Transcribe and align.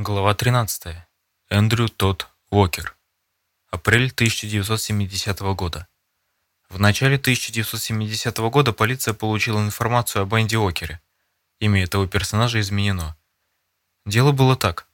Глава 0.00 0.32
13. 0.32 0.94
Эндрю 1.50 1.88
Тодд 1.88 2.28
Уокер. 2.50 2.96
Апрель 3.68 4.12
1970 4.12 5.40
года. 5.56 5.88
В 6.68 6.78
начале 6.78 7.16
1970 7.16 8.38
года 8.38 8.72
полиция 8.72 9.12
получила 9.12 9.58
информацию 9.58 10.22
об 10.22 10.32
Энди 10.36 10.54
Уокере. 10.54 11.00
Имя 11.58 11.82
этого 11.82 12.06
персонажа 12.06 12.60
изменено. 12.60 13.16
Дело 14.06 14.30
было 14.30 14.54
так. 14.54 14.86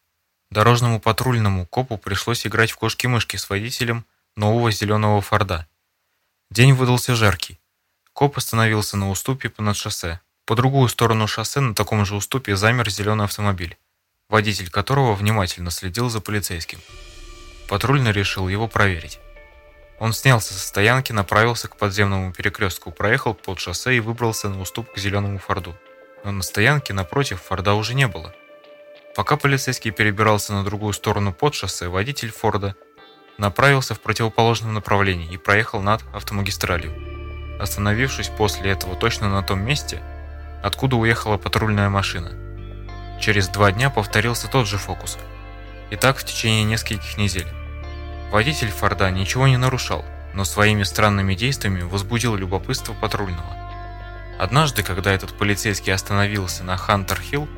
Дорожному 0.48 0.98
патрульному 0.98 1.66
копу 1.66 1.98
пришлось 1.98 2.46
играть 2.46 2.70
в 2.70 2.78
кошки-мышки 2.78 3.36
с 3.36 3.50
водителем 3.50 4.06
нового 4.36 4.72
зеленого 4.72 5.20
Форда. 5.20 5.68
День 6.50 6.72
выдался 6.72 7.14
жаркий. 7.14 7.60
Коп 8.14 8.38
остановился 8.38 8.96
на 8.96 9.10
уступе 9.10 9.52
над 9.58 9.76
шоссе. 9.76 10.22
По 10.46 10.56
другую 10.56 10.88
сторону 10.88 11.26
шоссе 11.26 11.60
на 11.60 11.74
таком 11.74 12.06
же 12.06 12.14
уступе 12.14 12.56
замер 12.56 12.88
зеленый 12.88 13.26
автомобиль 13.26 13.76
водитель 14.28 14.70
которого 14.70 15.14
внимательно 15.14 15.70
следил 15.70 16.08
за 16.08 16.20
полицейским. 16.20 16.80
Патрульный 17.68 18.12
решил 18.12 18.48
его 18.48 18.68
проверить. 18.68 19.20
Он 19.98 20.12
снялся 20.12 20.54
со 20.54 20.60
стоянки, 20.60 21.12
направился 21.12 21.68
к 21.68 21.76
подземному 21.76 22.32
перекрестку, 22.32 22.90
проехал 22.90 23.34
под 23.34 23.60
шоссе 23.60 23.96
и 23.96 24.00
выбрался 24.00 24.48
на 24.48 24.60
уступ 24.60 24.92
к 24.92 24.98
зеленому 24.98 25.38
Форду. 25.38 25.76
Но 26.24 26.32
на 26.32 26.42
стоянке 26.42 26.92
напротив 26.92 27.42
Форда 27.42 27.74
уже 27.74 27.94
не 27.94 28.08
было. 28.08 28.34
Пока 29.14 29.36
полицейский 29.36 29.92
перебирался 29.92 30.52
на 30.52 30.64
другую 30.64 30.92
сторону 30.92 31.32
под 31.32 31.54
шоссе, 31.54 31.88
водитель 31.88 32.32
Форда 32.32 32.74
направился 33.38 33.94
в 33.94 34.00
противоположном 34.00 34.74
направлении 34.74 35.32
и 35.32 35.36
проехал 35.36 35.80
над 35.80 36.02
автомагистралью, 36.12 36.92
остановившись 37.60 38.28
после 38.28 38.72
этого 38.72 38.96
точно 38.96 39.28
на 39.28 39.42
том 39.42 39.60
месте, 39.60 40.02
откуда 40.62 40.96
уехала 40.96 41.36
патрульная 41.36 41.88
машина– 41.88 42.32
Через 43.24 43.48
два 43.48 43.72
дня 43.72 43.88
повторился 43.88 44.48
тот 44.48 44.68
же 44.68 44.76
фокус. 44.76 45.16
И 45.88 45.96
так 45.96 46.18
в 46.18 46.24
течение 46.24 46.62
нескольких 46.62 47.16
недель. 47.16 47.46
Водитель 48.30 48.68
Форда 48.68 49.10
ничего 49.10 49.48
не 49.48 49.56
нарушал, 49.56 50.04
но 50.34 50.44
своими 50.44 50.82
странными 50.82 51.34
действиями 51.34 51.80
возбудил 51.80 52.36
любопытство 52.36 52.92
патрульного. 52.92 53.56
Однажды, 54.38 54.82
когда 54.82 55.10
этот 55.10 55.38
полицейский 55.38 55.94
остановился 55.94 56.64
на 56.64 56.76
Хантер-Хилл, 56.76 57.48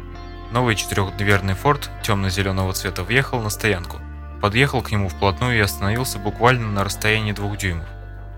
новый 0.53 0.77
четырехдверный 0.77 1.55
Форд 1.55 1.91
темно-зеленого 2.05 2.73
цвета 2.73 3.03
въехал 3.03 3.43
на 3.43 3.51
стоянку, 3.51 3.99
подъехал 4.41 4.83
к 4.83 4.93
нему 4.93 5.09
вплотную 5.09 5.59
и 5.59 5.63
остановился 5.63 6.21
буквально 6.21 6.71
на 6.71 6.85
расстоянии 6.85 7.33
двух 7.33 7.59
дюймов. 7.59 7.89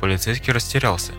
Полицейский 0.00 0.54
растерялся. 0.54 1.12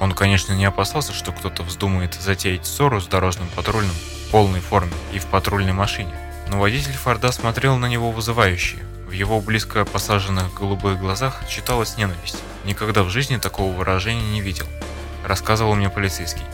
Он, 0.00 0.12
конечно, 0.12 0.54
не 0.54 0.64
опасался, 0.64 1.12
что 1.12 1.32
кто-то 1.32 1.62
вздумает 1.64 2.14
затеять 2.14 2.64
ссору 2.64 2.98
с 2.98 3.06
дорожным 3.06 3.48
патрульным, 3.48 3.96
полной 4.30 4.60
форме 4.60 4.92
и 5.12 5.18
в 5.18 5.26
патрульной 5.26 5.72
машине. 5.72 6.14
Но 6.48 6.58
водитель 6.58 6.92
Форда 6.92 7.32
смотрел 7.32 7.76
на 7.76 7.86
него 7.86 8.10
вызывающе. 8.10 8.78
В 9.06 9.12
его 9.12 9.40
близко 9.40 9.84
посаженных 9.84 10.54
голубых 10.54 10.98
глазах 11.00 11.42
читалась 11.48 11.96
ненависть. 11.96 12.38
Никогда 12.64 13.02
в 13.02 13.10
жизни 13.10 13.36
такого 13.36 13.72
выражения 13.72 14.30
не 14.30 14.40
видел. 14.40 14.66
Рассказывал 15.24 15.74
мне 15.74 15.90
полицейский. 15.90 16.44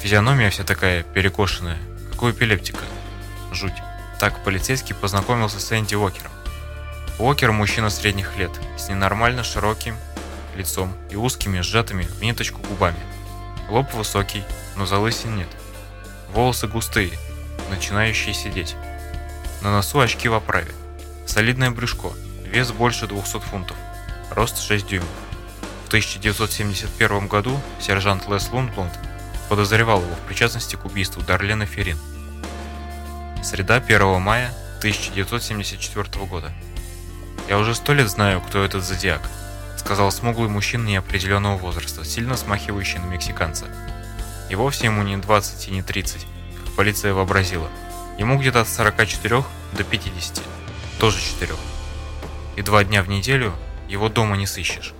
Физиономия 0.00 0.50
вся 0.50 0.64
такая 0.64 1.02
перекошенная, 1.02 1.78
как 2.10 2.22
у 2.22 2.30
эпилептика. 2.30 2.84
Жуть. 3.52 3.74
Так 4.18 4.42
полицейский 4.44 4.94
познакомился 4.94 5.60
с 5.60 5.72
Энди 5.72 5.94
Уокером. 5.94 6.32
Уокер– 7.18 7.52
мужчина 7.52 7.90
средних 7.90 8.36
лет, 8.36 8.50
с 8.76 8.88
ненормально 8.88 9.42
широким 9.42 9.96
лицом 10.56 10.94
и 11.10 11.16
узкими, 11.16 11.60
сжатыми 11.60 12.02
в 12.02 12.20
ниточку 12.20 12.60
губами. 12.68 12.98
Лоб 13.68 13.92
высокий, 13.94 14.44
но 14.76 14.86
залысин 14.86 15.36
нет. 15.36 15.48
Волосы 16.32 16.66
густые, 16.66 17.12
начинающие 17.70 18.34
сидеть. 18.34 18.76
На 19.62 19.70
носу 19.70 20.00
очки 20.00 20.28
в 20.28 20.34
оправе. 20.34 20.72
Солидное 21.26 21.70
брюшко, 21.70 22.10
вес 22.44 22.70
больше 22.72 23.06
200 23.06 23.40
фунтов, 23.40 23.76
рост 24.30 24.60
6 24.60 24.86
дюймов. 24.86 25.08
В 25.84 25.88
1971 25.88 27.28
году 27.28 27.58
сержант 27.80 28.28
Лес 28.28 28.50
Лунблонд 28.52 28.92
подозревал 29.48 30.02
его 30.02 30.14
в 30.14 30.26
причастности 30.26 30.76
к 30.76 30.84
убийству 30.84 31.22
Дарлена 31.22 31.64
Ферин. 31.64 31.98
Среда 33.42 33.76
1 33.76 34.20
мая 34.20 34.52
1974 34.78 36.26
года. 36.26 36.52
«Я 37.48 37.58
уже 37.58 37.74
сто 37.74 37.94
лет 37.94 38.08
знаю, 38.10 38.42
кто 38.42 38.62
этот 38.62 38.84
зодиак», 38.84 39.22
сказал 39.78 40.12
смуглый 40.12 40.50
мужчина 40.50 40.86
неопределенного 40.86 41.56
возраста, 41.56 42.04
сильно 42.04 42.36
смахивающий 42.36 42.98
на 42.98 43.06
мексиканца. 43.06 43.66
И 44.48 44.54
вовсе 44.54 44.86
ему 44.86 45.02
не 45.02 45.16
20 45.16 45.68
и 45.68 45.70
не 45.70 45.82
30, 45.82 46.26
как 46.64 46.74
полиция 46.74 47.12
вообразила. 47.12 47.68
Ему 48.18 48.38
где-то 48.38 48.62
от 48.62 48.68
44 48.68 49.44
до 49.72 49.84
50, 49.84 50.42
тоже 50.98 51.20
4. 51.20 51.54
И 52.56 52.62
два 52.62 52.82
дня 52.84 53.02
в 53.02 53.08
неделю 53.08 53.52
его 53.88 54.08
дома 54.08 54.36
не 54.36 54.46
сыщешь. 54.46 54.94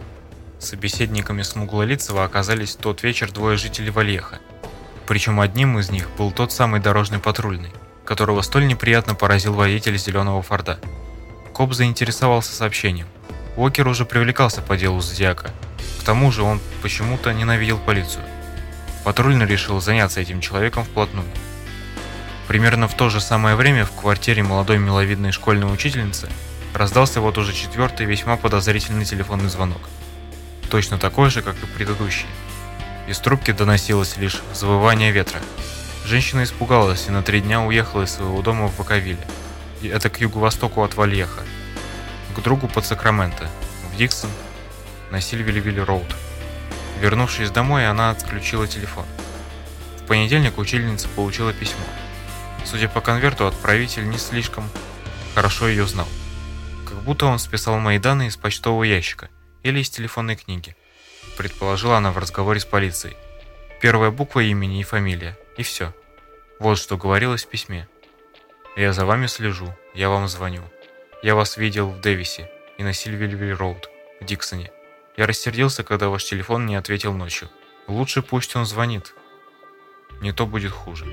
Собеседниками 0.59 1.43
Смуглолицева 1.43 2.25
оказались 2.25 2.77
в 2.77 2.81
тот 2.81 3.03
вечер 3.03 3.31
двое 3.31 3.57
жителей 3.57 3.91
Вальеха. 3.91 4.41
Причем 5.07 5.41
одним 5.41 5.79
из 5.79 5.91
них 5.91 6.11
был 6.19 6.33
тот 6.33 6.53
самый 6.53 6.81
дорожный 6.81 7.19
патрульный, 7.19 7.73
которого 8.05 8.43
столь 8.43 8.67
неприятно 8.67 9.15
поразил 9.15 9.55
водитель 9.55 9.97
зеленого 9.97 10.43
Форда. 10.43 10.79
Коп 11.55 11.73
заинтересовался 11.73 12.53
сообщением. 12.53 13.07
Уокер 13.57 13.89
уже 13.89 14.05
привлекался 14.05 14.63
по 14.63 14.77
делу 14.77 15.01
Зодиака. 15.01 15.51
К 16.01 16.05
тому 16.05 16.31
же 16.31 16.43
он 16.43 16.61
почему-то 16.83 17.33
ненавидел 17.33 17.79
полицию. 17.79 18.25
Патрульный 19.09 19.47
решил 19.47 19.81
заняться 19.81 20.21
этим 20.21 20.43
человеком 20.43 20.85
вплотную. 20.85 21.27
Примерно 22.47 22.89
в 22.89 22.95
то 22.95 23.09
же 23.09 23.23
самое 23.23 23.57
время 23.57 23.87
в 23.87 23.93
квартире 23.93 24.43
молодой 24.43 24.77
миловидной 24.77 25.33
школьной 25.33 25.73
учительницы 25.73 26.29
раздался 26.75 27.23
вот 27.23 27.39
уже 27.39 27.55
четвертый 27.55 28.05
весьма 28.05 28.37
подозрительный 28.37 29.07
телефонный 29.07 29.49
звонок. 29.49 29.81
Точно 30.71 30.99
такой 30.99 31.31
же, 31.31 31.41
как 31.41 31.55
и 31.55 31.67
предыдущий. 31.75 32.27
Из 33.07 33.19
трубки 33.19 33.51
доносилось 33.51 34.19
лишь 34.19 34.43
завывание 34.53 35.11
ветра. 35.11 35.41
Женщина 36.05 36.43
испугалась 36.43 37.07
и 37.09 37.11
на 37.11 37.23
три 37.23 37.41
дня 37.41 37.63
уехала 37.63 38.03
из 38.03 38.11
своего 38.11 38.43
дома 38.43 38.69
в 38.69 38.79
Ваковиле. 38.79 39.27
Это 39.83 40.11
к 40.11 40.21
юго-востоку 40.21 40.83
от 40.83 40.97
Вальеха. 40.97 41.45
К 42.37 42.43
другу 42.43 42.69
под 42.69 42.85
Сакраменто, 42.85 43.49
в 43.91 43.97
Диксон, 43.97 44.29
на 45.11 45.23
Сильвилли-Роуд. 45.23 46.15
Вернувшись 47.01 47.51
домой, 47.51 47.89
она 47.89 48.11
отключила 48.11 48.67
телефон. 48.67 49.07
В 49.99 50.07
понедельник 50.07 50.59
учительница 50.59 51.09
получила 51.09 51.53
письмо. 51.53 51.85
Судя 52.65 52.89
по 52.89 53.01
конверту, 53.01 53.47
отправитель 53.47 54.09
не 54.09 54.19
слишком 54.19 54.69
хорошо 55.35 55.69
ее 55.69 55.87
знал. 55.87 56.09
Как 56.85 56.99
будто 57.03 57.27
он 57.27 57.39
списал 57.39 57.79
мои 57.79 57.99
данные 57.99 58.29
из 58.29 58.37
почтового 58.37 58.83
ящика 58.83 59.29
или 59.63 59.79
из 59.79 59.91
телефонной 59.91 60.35
книги. 60.35 60.77
Предположила 61.37 61.97
она 61.97 62.11
в 62.11 62.19
разговоре 62.19 62.59
с 62.59 62.65
полицией. 62.65 63.17
Первая 63.81 64.11
буква 64.11 64.41
имени 64.41 64.81
и 64.81 64.83
фамилия, 64.83 65.39
и 65.57 65.63
все. 65.63 65.95
Вот 66.59 66.79
что 66.79 66.97
говорилось 66.97 67.45
в 67.45 67.49
письме. 67.49 67.87
«Я 68.77 68.93
за 68.93 69.07
вами 69.07 69.29
слежу, 69.29 69.73
я 69.95 70.09
вам 70.09 70.27
звоню. 70.27 70.63
Я 71.23 71.37
вас 71.37 71.57
видел 71.57 71.91
в 71.91 72.01
Дэвисе 72.01 72.51
и 72.79 72.83
на 72.83 72.93
Сильвильвиль-Роуд 72.93 73.85
в 74.21 74.25
Диксоне. 74.25 74.73
Я 75.19 75.27
рассердился, 75.27 75.83
когда 75.83 76.11
ваш 76.11 76.23
телефон 76.23 76.65
не 76.67 76.77
ответил 76.77 77.13
ночью. 77.13 77.49
Лучше 77.89 78.23
пусть 78.23 78.55
он 78.55 78.65
звонит. 78.65 79.15
Не 80.21 80.31
то 80.31 80.47
будет 80.47 80.71
хуже. 80.71 81.07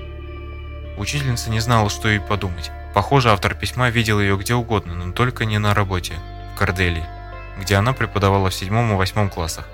Учительница 0.96 1.50
не 1.50 1.58
знала, 1.58 1.90
что 1.90 2.08
ей 2.08 2.20
подумать. 2.20 2.70
Похоже, 2.94 3.32
автор 3.32 3.56
письма 3.56 3.90
видел 3.90 4.20
ее 4.20 4.36
где 4.36 4.54
угодно, 4.54 4.94
но 4.94 5.12
только 5.12 5.44
не 5.44 5.58
на 5.58 5.74
работе, 5.74 6.14
в 6.54 6.56
Корделии, 6.56 7.04
где 7.60 7.74
она 7.74 7.92
преподавала 7.94 8.48
в 8.48 8.54
седьмом 8.54 8.92
и 8.92 8.94
восьмом 8.94 9.28
классах. 9.28 9.66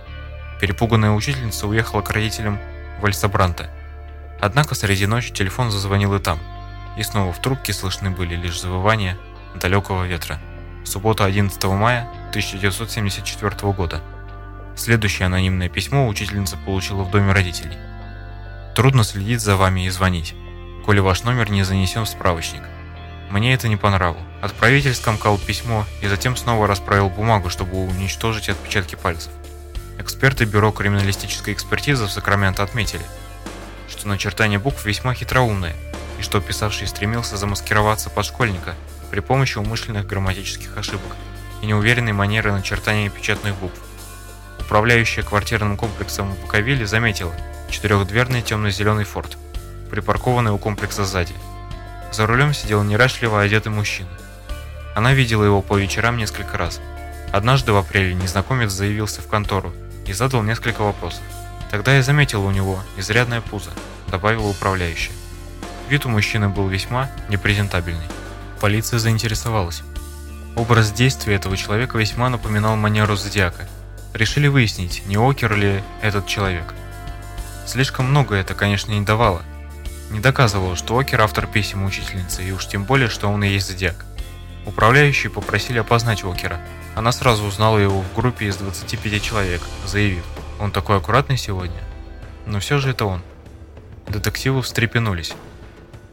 Перепуганная 0.62 1.10
учительница 1.10 1.66
уехала 1.66 2.00
к 2.00 2.08
родителям 2.08 2.58
в 3.02 3.04
Альсабранте. 3.04 3.68
Однако 4.40 4.74
среди 4.74 5.04
ночи 5.04 5.30
телефон 5.30 5.70
зазвонил 5.70 6.14
и 6.14 6.18
там. 6.18 6.38
И 6.96 7.02
снова 7.02 7.34
в 7.34 7.42
трубке 7.42 7.74
слышны 7.74 8.08
были 8.08 8.34
лишь 8.34 8.58
завывания 8.58 9.18
далекого 9.56 10.04
ветра. 10.04 10.40
Суббота 10.86 11.26
11 11.26 11.62
мая 11.64 12.08
1974 12.30 13.72
года. 13.74 14.00
Следующее 14.76 15.26
анонимное 15.26 15.68
письмо 15.68 16.08
учительница 16.08 16.56
получила 16.56 17.02
в 17.02 17.10
доме 17.10 17.32
родителей. 17.32 17.76
Трудно 18.74 19.04
следить 19.04 19.40
за 19.40 19.56
вами 19.56 19.86
и 19.86 19.90
звонить, 19.90 20.34
коли 20.84 21.00
ваш 21.00 21.24
номер 21.24 21.50
не 21.50 21.62
занесен 21.62 22.04
в 22.04 22.08
справочник. 22.08 22.62
Мне 23.30 23.54
это 23.54 23.68
не 23.68 23.76
по 23.76 23.90
нраву. 23.90 24.18
Отправитель 24.40 24.94
скомкал 24.94 25.38
письмо 25.38 25.86
и 26.02 26.08
затем 26.08 26.36
снова 26.36 26.66
расправил 26.66 27.08
бумагу, 27.08 27.48
чтобы 27.50 27.84
уничтожить 27.84 28.48
отпечатки 28.48 28.94
пальцев. 28.94 29.32
Эксперты 29.98 30.44
Бюро 30.46 30.72
криминалистической 30.72 31.54
экспертизы 31.54 32.06
в 32.06 32.10
Сакраменто 32.10 32.62
отметили, 32.62 33.04
что 33.88 34.08
начертание 34.08 34.58
букв 34.58 34.84
весьма 34.84 35.14
хитроумное, 35.14 35.74
и 36.18 36.22
что 36.22 36.40
писавший 36.40 36.86
стремился 36.88 37.36
замаскироваться 37.36 38.10
под 38.10 38.24
школьника 38.24 38.74
при 39.10 39.20
помощи 39.20 39.58
умышленных 39.58 40.06
грамматических 40.06 40.76
ошибок 40.76 41.16
и 41.62 41.66
неуверенной 41.66 42.12
манеры 42.12 42.52
начертания 42.52 43.10
печатных 43.10 43.54
букв. 43.56 43.78
Управляющая 44.72 45.22
квартирным 45.22 45.76
комплексом 45.76 46.32
в 46.32 46.40
Буковеле 46.40 46.86
заметила 46.86 47.34
четырехдверный 47.68 48.40
темно-зеленый 48.40 49.04
форт, 49.04 49.36
припаркованный 49.90 50.50
у 50.50 50.56
комплекса 50.56 51.04
сзади. 51.04 51.34
За 52.10 52.26
рулем 52.26 52.54
сидел 52.54 52.82
неряшливо 52.82 53.42
одетый 53.42 53.70
мужчина. 53.70 54.08
Она 54.96 55.12
видела 55.12 55.44
его 55.44 55.60
по 55.60 55.76
вечерам 55.76 56.16
несколько 56.16 56.56
раз. 56.56 56.80
Однажды 57.32 57.74
в 57.74 57.76
апреле 57.76 58.14
незнакомец 58.14 58.70
заявился 58.70 59.20
в 59.20 59.26
контору 59.26 59.74
и 60.06 60.14
задал 60.14 60.42
несколько 60.42 60.80
вопросов. 60.80 61.20
Тогда 61.70 61.94
я 61.94 62.02
заметил 62.02 62.42
у 62.42 62.50
него 62.50 62.82
изрядное 62.96 63.42
пузо, 63.42 63.72
добавила 64.08 64.46
управляющая. 64.46 65.12
Вид 65.90 66.06
у 66.06 66.08
мужчины 66.08 66.48
был 66.48 66.66
весьма 66.68 67.10
непрезентабельный. 67.28 68.08
Полиция 68.58 68.98
заинтересовалась. 68.98 69.82
Образ 70.56 70.92
действия 70.92 71.34
этого 71.34 71.58
человека 71.58 71.98
весьма 71.98 72.30
напоминал 72.30 72.76
манеру 72.76 73.16
Зодиака. 73.16 73.68
Решили 74.14 74.46
выяснить, 74.46 75.02
не 75.06 75.16
Окер 75.16 75.56
ли 75.56 75.82
этот 76.02 76.26
человек. 76.26 76.74
Слишком 77.66 78.06
много 78.06 78.34
это, 78.34 78.54
конечно, 78.54 78.92
не 78.92 79.00
давало. 79.00 79.42
Не 80.10 80.20
доказывало, 80.20 80.76
что 80.76 80.98
Окер 80.98 81.20
автор 81.22 81.46
писем 81.46 81.84
учительницы, 81.84 82.44
и 82.44 82.52
уж 82.52 82.66
тем 82.66 82.84
более, 82.84 83.08
что 83.08 83.28
он 83.28 83.42
и 83.42 83.48
есть 83.48 83.68
Зодиак. 83.68 84.04
Управляющие 84.66 85.30
попросили 85.30 85.78
опознать 85.78 86.24
Окера. 86.24 86.60
Она 86.94 87.10
сразу 87.10 87.44
узнала 87.44 87.78
его 87.78 88.02
в 88.02 88.14
группе 88.14 88.46
из 88.46 88.56
25 88.56 89.22
человек, 89.22 89.62
заявив, 89.86 90.24
он 90.60 90.70
такой 90.70 90.98
аккуратный 90.98 91.38
сегодня. 91.38 91.80
Но 92.44 92.60
все 92.60 92.78
же 92.78 92.90
это 92.90 93.06
он. 93.06 93.22
Детективы 94.08 94.60
встрепенулись. 94.60 95.32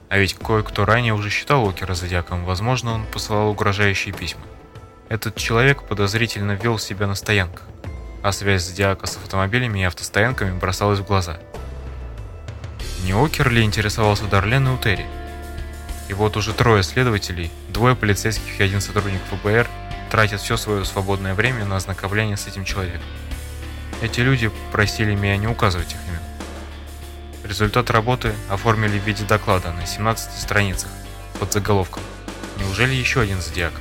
А 0.08 0.18
ведь 0.18 0.36
кое-кто 0.36 0.86
ранее 0.86 1.14
уже 1.14 1.30
считал 1.30 1.68
Окера 1.68 1.94
зодиаком, 1.94 2.46
возможно, 2.46 2.94
он 2.94 3.06
посылал 3.06 3.50
угрожающие 3.50 4.14
письма. 4.14 4.42
Этот 5.10 5.36
человек 5.36 5.84
подозрительно 5.84 6.54
вел 6.54 6.80
себя 6.80 7.06
на 7.08 7.16
стоянках, 7.16 7.64
а 8.22 8.32
связь 8.32 8.64
зодиака 8.66 9.08
с 9.08 9.18
автомобилями 9.18 9.80
и 9.80 9.84
автостоянками 9.84 10.58
бросалась 10.58 11.00
в 11.00 11.06
глаза. 11.06 11.40
Не 13.04 13.14
Окер 13.14 13.50
ли 13.50 13.64
интересовался 13.64 14.26
Дарлен 14.26 14.68
и 14.68 14.72
Утери? 14.72 15.06
И 16.10 16.14
вот 16.14 16.36
уже 16.38 16.54
трое 16.54 16.84
следователей, 16.84 17.52
двое 17.70 17.96
полицейских 17.96 18.60
и 18.60 18.64
один 18.64 18.82
сотрудник 18.82 19.22
ФБР 19.30 19.68
тратят 20.10 20.42
все 20.42 20.58
свое 20.58 20.84
свободное 20.84 21.34
время 21.34 21.66
на 21.66 21.78
ознакомление 21.78 22.36
с 22.36 22.48
этим 22.48 22.66
человеком. 22.66 23.02
Эти 24.02 24.22
люди 24.22 24.52
просили 24.72 25.14
меня 25.14 25.38
не 25.38 25.48
указывать 25.48 25.92
их 25.92 26.00
имен. 26.08 26.20
Результат 27.44 27.90
работы 27.90 28.34
оформили 28.50 29.00
в 29.00 29.04
виде 29.06 29.24
доклада 29.24 29.72
на 29.72 29.86
17 29.86 30.40
страницах 30.40 30.90
под 31.40 31.54
заголовком 31.54 32.04
«Неужели 32.58 32.94
еще 32.94 33.22
один 33.22 33.42
зодиак?». 33.42 33.74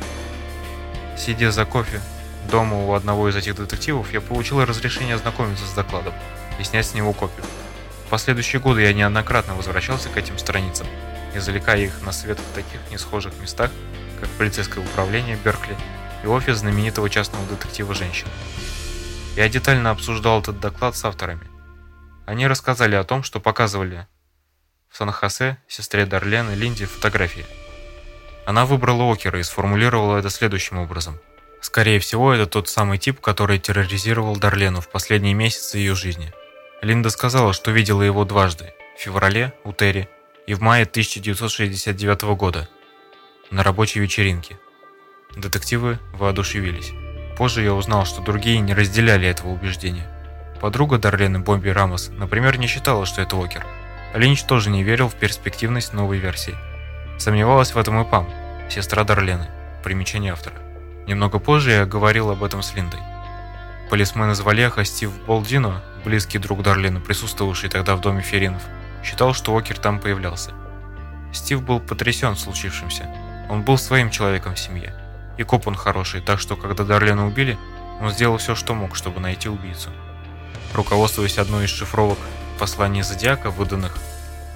Сидя 1.17 1.51
за 1.51 1.65
кофе 1.65 2.01
дома 2.49 2.77
у 2.77 2.95
одного 2.95 3.29
из 3.29 3.37
этих 3.37 3.55
детективов, 3.55 4.13
я 4.13 4.21
получил 4.21 4.65
разрешение 4.65 5.15
ознакомиться 5.15 5.67
с 5.67 5.73
докладом 5.73 6.15
и 6.59 6.65
снять 6.65 6.87
с 6.87 6.95
него 6.95 7.13
копию. 7.13 7.45
В 8.07 8.11
последующие 8.11 8.61
годы 8.61 8.83
я 8.83 8.93
неоднократно 8.93 9.55
возвращался 9.55 10.09
к 10.09 10.17
этим 10.17 10.39
страницам, 10.39 10.87
извлекая 11.35 11.81
их 11.81 12.03
на 12.03 12.13
свет 12.13 12.39
в 12.39 12.55
таких 12.55 12.81
несхожих 12.91 13.33
местах, 13.41 13.71
как 14.21 14.29
полицейское 14.31 14.83
управление 14.83 15.37
Беркли 15.37 15.77
и 16.25 16.27
офис 16.27 16.59
знаменитого 16.59 17.09
частного 17.09 17.47
детектива 17.47 17.95
женщин. 17.95 18.27
Я 19.37 19.49
детально 19.49 19.91
обсуждал 19.91 20.41
этот 20.41 20.59
доклад 20.59 20.97
с 20.97 21.05
авторами– 21.05 21.47
они 22.29 22.47
рассказали 22.47 22.95
о 22.95 23.05
том, 23.05 23.23
что 23.23 23.41
показывали 23.41 24.07
в 24.91 24.99
Сан-Хосе 24.99 25.57
сестре 25.67 26.05
Дарлен 26.05 26.51
и 26.51 26.57
Линде 26.57 26.85
фотографии. 26.85 27.47
Она 28.45 28.67
выбрала 28.67 29.11
Окера 29.11 29.41
и 29.41 29.43
сформулировала 29.43 30.19
это 30.19 30.29
следующим 30.29 30.77
образом. 30.77 31.19
Скорее 31.61 31.99
всего, 31.99 32.33
это 32.33 32.47
тот 32.47 32.69
самый 32.69 32.99
тип, 32.99 33.21
который 33.21 33.59
терроризировал 33.59 34.37
Дарлену 34.37 34.81
в 34.81 34.89
последние 34.89 35.35
месяцы 35.35 35.79
ее 35.79 35.95
жизни. 35.95 36.33
Линда 36.83 37.11
сказала, 37.11 37.53
что 37.53 37.71
видела 37.71 38.03
его 38.03 38.25
дважды– 38.25 38.73
в 38.99 39.01
феврале 39.01 39.53
у 39.63 39.73
Терри 39.73 40.09
и 40.49 40.55
в 40.55 40.61
мае 40.61 40.83
1969 40.83 42.23
года 42.37 42.69
на 43.51 43.63
рабочей 43.63 44.01
вечеринке. 44.01 44.59
Детективы 45.37 46.01
воодушевились. 46.13 46.93
Позже 47.37 47.63
я 47.63 47.75
узнал, 47.75 48.07
что 48.07 48.23
другие 48.23 48.59
не 48.59 48.75
разделяли 48.75 49.29
этого 49.29 49.51
убеждения. 49.51 50.11
Подруга 50.61 50.99
Дарлены 50.99 51.39
Бомби 51.39 51.69
Рамос, 51.69 52.09
например, 52.09 52.59
не 52.59 52.67
считала, 52.67 53.07
что 53.07 53.23
это 53.23 53.41
Окер. 53.41 53.65
Линч 54.15 54.43
тоже 54.43 54.71
не 54.71 54.83
верил 54.83 55.09
в 55.09 55.15
перспективность 55.15 55.93
новой 55.93 56.19
версии. 56.19 56.57
Сомневалась 57.19 57.75
в 57.75 57.79
этом 57.79 58.01
и 58.01 58.11
Пам, 58.11 58.29
сестра 58.69 59.05
Дарлены. 59.05 59.49
Примечание 59.85 60.33
автора. 60.33 60.57
Немного 61.09 61.39
позже 61.39 61.71
я 61.71 61.87
говорил 61.87 62.29
об 62.29 62.45
этом 62.45 62.63
с 62.63 62.75
Линдой. 62.75 63.01
Полисмен 63.89 64.31
из 64.31 64.41
Валеха 64.41 64.85
Стив 64.85 65.11
Болдино, 65.25 65.83
близкий 66.05 66.37
друг 66.37 66.63
Дарлены, 66.63 67.01
присутствовавший 67.01 67.71
тогда 67.71 67.97
в 67.97 68.03
доме 68.03 68.21
Феринов, 68.21 68.61
считал, 69.03 69.33
что 69.33 69.57
Окер 69.57 69.79
там 69.79 70.01
появлялся. 70.01 70.53
Стив 71.33 71.63
был 71.63 71.81
потрясен 71.81 72.37
случившимся. 72.37 73.09
Он 73.49 73.63
был 73.63 73.79
своим 73.79 74.11
человеком 74.11 74.55
в 74.55 74.59
семье. 74.59 74.93
И 75.39 75.45
коп 75.45 75.67
он 75.67 75.77
хороший, 75.77 76.21
так 76.21 76.41
что 76.41 76.57
когда 76.57 76.85
Дарлену 76.85 77.27
убили, 77.27 77.57
он 78.03 78.11
сделал 78.11 78.37
все, 78.37 78.55
что 78.55 78.75
мог, 78.75 78.95
чтобы 78.95 79.19
найти 79.19 79.49
убийцу. 79.49 79.89
Руководствуясь 80.75 81.39
одной 81.39 81.65
из 81.65 81.71
шифровок 81.71 82.19
посланий 82.59 83.01
Зодиака, 83.01 83.51
выданных 83.51 83.97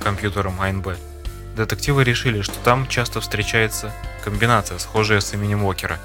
компьютером 0.05 0.61
АНБ, 0.61 0.99
детективы 1.57 2.05
решили, 2.05 2.43
что 2.43 2.59
там 2.63 2.87
часто 2.89 3.23
встречается 3.23 3.91
комбинация, 4.23 4.77
схожая 4.77 5.21
с 5.21 5.33
именем 5.33 5.65
Уокера. 5.65 5.99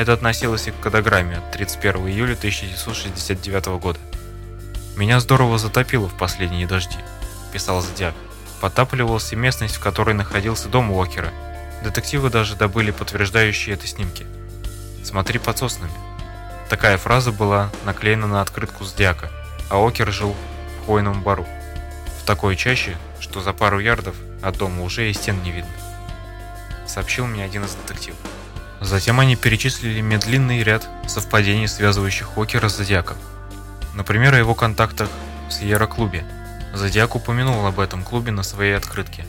Это 0.00 0.14
относилось 0.14 0.66
и 0.66 0.70
к 0.70 0.80
кодограмме 0.80 1.36
от 1.36 1.50
31 1.50 2.08
июля 2.08 2.32
1969 2.32 3.66
года. 3.78 3.98
«Меня 4.96 5.20
здорово 5.20 5.58
затопило 5.58 6.08
в 6.08 6.16
последние 6.16 6.66
дожди»,– 6.66 6.96
писал 7.52 7.82
Зодиак. 7.82 8.14
Потапливалась 8.62 9.30
и 9.34 9.36
местность, 9.36 9.76
в 9.76 9.80
которой 9.80 10.14
находился 10.14 10.70
дом 10.70 10.90
Уокера. 10.90 11.34
Детективы 11.84 12.30
даже 12.30 12.56
добыли 12.56 12.92
подтверждающие 12.92 13.74
это 13.74 13.86
снимки. 13.86 14.24
«Смотри 15.04 15.38
под 15.38 15.58
соснами», 15.58 15.92
Такая 16.70 16.96
фраза 16.96 17.30
была 17.30 17.68
наклеена 17.84 18.26
на 18.26 18.40
открытку 18.40 18.84
Зодиака, 18.84 19.30
а 19.68 19.86
Окер 19.86 20.10
жил 20.10 20.34
в 20.80 20.84
хвойном 20.86 21.22
бару. 21.22 21.46
В 22.22 22.24
такой 22.24 22.56
чаще, 22.56 22.96
что 23.20 23.42
за 23.42 23.52
пару 23.52 23.78
ярдов 23.78 24.16
от 24.40 24.56
дома 24.56 24.82
уже 24.82 25.10
и 25.10 25.12
стен 25.12 25.42
не 25.42 25.50
видно. 25.50 25.70
Сообщил 26.86 27.26
мне 27.26 27.44
один 27.44 27.66
из 27.66 27.74
детективов. 27.74 28.18
Затем 28.80 29.20
они 29.20 29.36
перечислили 29.36 30.00
мне 30.00 30.18
длинный 30.18 30.62
ряд 30.62 30.88
совпадений, 31.06 31.68
связывающих 31.68 32.36
Окера 32.36 32.68
с 32.68 32.76
Зодиаком. 32.76 33.18
Например, 33.94 34.34
о 34.34 34.38
его 34.38 34.54
контактах 34.54 35.08
в 35.48 35.52
Сьерра-клубе. 35.52 36.24
Зодиак 36.72 37.14
упомянул 37.14 37.66
об 37.66 37.80
этом 37.80 38.02
клубе 38.02 38.30
на 38.32 38.42
своей 38.42 38.76
открытке. 38.76 39.26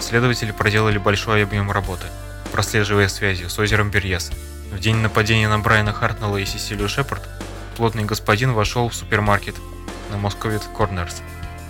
Следователи 0.00 0.52
проделали 0.52 0.98
большой 0.98 1.42
объем 1.42 1.72
работы, 1.72 2.06
прослеживая 2.52 3.08
связи 3.08 3.48
с 3.48 3.58
озером 3.58 3.90
Берьеса, 3.90 4.32
в 4.72 4.78
день 4.78 4.96
нападения 4.96 5.48
на 5.48 5.58
Брайана 5.58 5.92
Хартнелла 5.92 6.36
и 6.36 6.44
Сесилию 6.44 6.88
Шепард 6.88 7.26
плотный 7.76 8.04
господин 8.04 8.52
вошел 8.52 8.88
в 8.88 8.94
супермаркет 8.94 9.56
на 10.10 10.18
Московит 10.18 10.62
Корнерс 10.76 11.22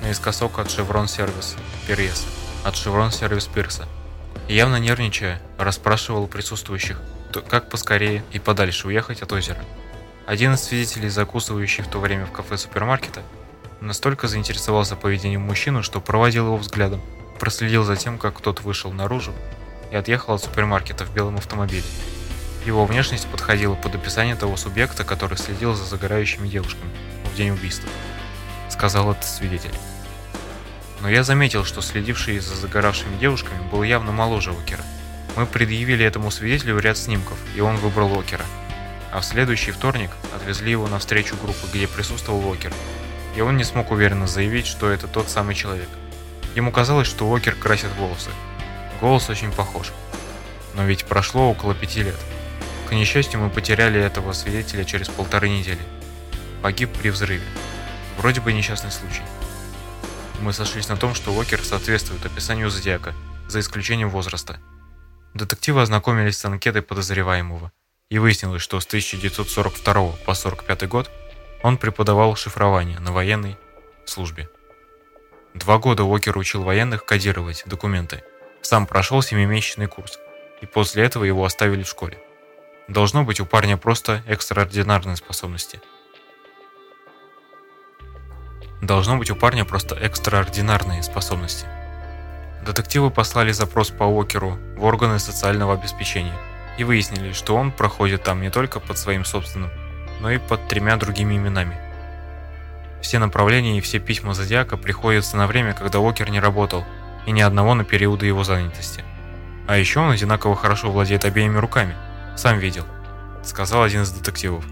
наискосок 0.02 0.58
от 0.58 0.70
Шеврон 0.70 1.08
Сервис 1.08 1.56
Пирьеса, 1.86 2.26
от 2.64 2.76
Шеврон 2.76 3.10
Сервис 3.10 3.46
Пирса. 3.46 3.86
Явно 4.48 4.76
нервничая, 4.76 5.42
расспрашивал 5.58 6.26
присутствующих, 6.26 6.98
как 7.50 7.68
поскорее 7.68 8.24
и 8.32 8.38
подальше 8.38 8.88
уехать 8.88 9.20
от 9.20 9.30
озера. 9.30 9.62
Один 10.26 10.54
из 10.54 10.62
свидетелей, 10.62 11.10
закусывающий 11.10 11.84
в 11.84 11.88
то 11.88 11.98
время 11.98 12.24
в 12.24 12.32
кафе 12.32 12.56
супермаркета, 12.56 13.22
настолько 13.82 14.26
заинтересовался 14.26 14.96
поведением 14.96 15.42
мужчины, 15.42 15.82
что 15.82 16.00
проводил 16.00 16.46
его 16.46 16.56
взглядом, 16.56 17.02
проследил 17.38 17.84
за 17.84 17.96
тем, 17.96 18.16
как 18.16 18.40
тот 18.40 18.62
вышел 18.62 18.90
наружу 18.90 19.34
и 19.92 19.96
отъехал 19.96 20.34
от 20.34 20.42
супермаркета 20.42 21.04
в 21.04 21.12
белом 21.12 21.36
автомобиле. 21.36 21.84
Его 22.64 22.86
внешность 22.86 23.28
подходила 23.28 23.74
под 23.74 23.96
описание 23.96 24.34
того 24.34 24.56
субъекта, 24.56 25.04
который 25.04 25.36
следил 25.36 25.74
за 25.74 25.84
загорающими 25.84 26.48
девушками 26.48 26.90
в 27.30 27.36
день 27.36 27.50
убийства, 27.50 27.88
сказал 28.70 29.12
этот 29.12 29.26
свидетель. 29.26 29.74
Но 31.00 31.08
я 31.08 31.22
заметил, 31.22 31.64
что 31.64 31.80
следивший 31.80 32.38
за 32.40 32.56
загоравшими 32.56 33.16
девушками 33.18 33.60
был 33.70 33.82
явно 33.82 34.12
моложе 34.12 34.50
Окера. 34.50 34.82
Мы 35.36 35.46
предъявили 35.46 36.04
этому 36.04 36.30
свидетелю 36.30 36.78
ряд 36.78 36.98
снимков, 36.98 37.38
и 37.54 37.60
он 37.60 37.76
выбрал 37.76 38.18
Окера. 38.18 38.44
А 39.12 39.20
в 39.20 39.24
следующий 39.24 39.70
вторник 39.70 40.10
отвезли 40.34 40.72
его 40.72 40.88
на 40.88 40.98
встречу 40.98 41.36
группы, 41.36 41.66
где 41.72 41.86
присутствовал 41.86 42.52
Окер. 42.52 42.72
И 43.36 43.40
он 43.40 43.56
не 43.56 43.64
смог 43.64 43.90
уверенно 43.90 44.26
заявить, 44.26 44.66
что 44.66 44.90
это 44.90 45.06
тот 45.06 45.30
самый 45.30 45.54
человек. 45.54 45.88
Ему 46.56 46.72
казалось, 46.72 47.06
что 47.06 47.32
Окер 47.32 47.54
красит 47.54 47.90
волосы. 47.96 48.30
Голос 49.00 49.30
очень 49.30 49.52
похож. 49.52 49.92
Но 50.74 50.84
ведь 50.84 51.04
прошло 51.04 51.50
около 51.50 51.74
пяти 51.74 52.02
лет. 52.02 52.18
К 52.88 52.92
несчастью, 52.92 53.40
мы 53.40 53.50
потеряли 53.50 54.00
этого 54.00 54.32
свидетеля 54.32 54.84
через 54.84 55.08
полторы 55.08 55.48
недели. 55.48 55.80
Погиб 56.62 56.90
при 56.98 57.10
взрыве. 57.10 57.44
Вроде 58.16 58.40
бы 58.40 58.52
несчастный 58.52 58.90
случай. 58.90 59.22
Мы 60.40 60.52
сошлись 60.52 60.88
на 60.88 60.96
том, 60.96 61.14
что 61.14 61.32
Уокер 61.32 61.64
соответствует 61.64 62.24
описанию 62.24 62.70
Зодиака, 62.70 63.14
за 63.48 63.60
исключением 63.60 64.10
возраста. 64.10 64.60
Детективы 65.34 65.82
ознакомились 65.82 66.38
с 66.38 66.44
анкетой 66.44 66.82
подозреваемого, 66.82 67.72
и 68.08 68.18
выяснилось, 68.18 68.62
что 68.62 68.80
с 68.80 68.86
1942 68.86 69.94
по 69.94 70.32
1945 70.32 70.88
год 70.88 71.10
он 71.62 71.76
преподавал 71.76 72.36
шифрование 72.36 72.98
на 73.00 73.12
военной 73.12 73.58
службе. 74.04 74.48
Два 75.54 75.78
года 75.78 76.04
Уокер 76.04 76.36
учил 76.38 76.62
военных 76.62 77.04
кодировать 77.04 77.64
документы. 77.66 78.22
Сам 78.62 78.86
прошел 78.86 79.22
семимесячный 79.22 79.86
курс 79.86 80.18
и 80.60 80.66
после 80.66 81.04
этого 81.04 81.24
его 81.24 81.44
оставили 81.44 81.82
в 81.82 81.88
школе. 81.88 82.18
Должно 82.86 83.24
быть 83.24 83.40
у 83.40 83.46
парня 83.46 83.76
просто 83.76 84.22
экстраординарные 84.26 85.16
способности. 85.16 85.80
Должно 88.80 89.16
быть 89.16 89.30
у 89.30 89.36
парня 89.36 89.64
просто 89.64 89.96
экстраординарные 89.96 91.02
способности. 91.02 91.66
Детективы 92.64 93.10
послали 93.10 93.50
запрос 93.52 93.90
по 93.90 94.04
Уокеру 94.04 94.58
в 94.76 94.84
органы 94.84 95.18
социального 95.18 95.74
обеспечения 95.74 96.34
и 96.78 96.84
выяснили, 96.84 97.32
что 97.32 97.56
он 97.56 97.72
проходит 97.72 98.22
там 98.22 98.40
не 98.40 98.50
только 98.50 98.78
под 98.78 98.98
своим 98.98 99.24
собственным, 99.24 99.70
но 100.20 100.30
и 100.30 100.38
под 100.38 100.68
тремя 100.68 100.96
другими 100.96 101.36
именами. 101.36 101.76
Все 103.00 103.18
направления 103.18 103.78
и 103.78 103.80
все 103.80 103.98
письма 103.98 104.34
Зодиака 104.34 104.76
приходятся 104.76 105.36
на 105.36 105.46
время, 105.46 105.72
когда 105.72 105.98
Уокер 105.98 106.30
не 106.30 106.40
работал, 106.40 106.84
и 107.26 107.30
ни 107.32 107.40
одного 107.40 107.74
на 107.74 107.84
периоды 107.84 108.26
его 108.26 108.44
занятости. 108.44 109.04
А 109.66 109.76
еще 109.76 110.00
он 110.00 110.10
одинаково 110.10 110.56
хорошо 110.56 110.90
владеет 110.90 111.24
обеими 111.24 111.58
руками. 111.58 111.94
Сам 112.36 112.58
видел, 112.58 112.84
сказал 113.42 113.82
один 113.82 114.02
из 114.02 114.10
детективов. 114.10 114.64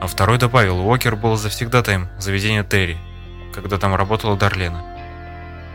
А 0.00 0.06
второй 0.06 0.38
добавил, 0.38 0.80
Уокер 0.80 1.16
был 1.16 1.36
завсегдатаем 1.36 2.08
заведения 2.18 2.62
Терри, 2.62 2.98
когда 3.54 3.78
там 3.78 3.94
работала 3.94 4.36
Дарлена. 4.36 4.84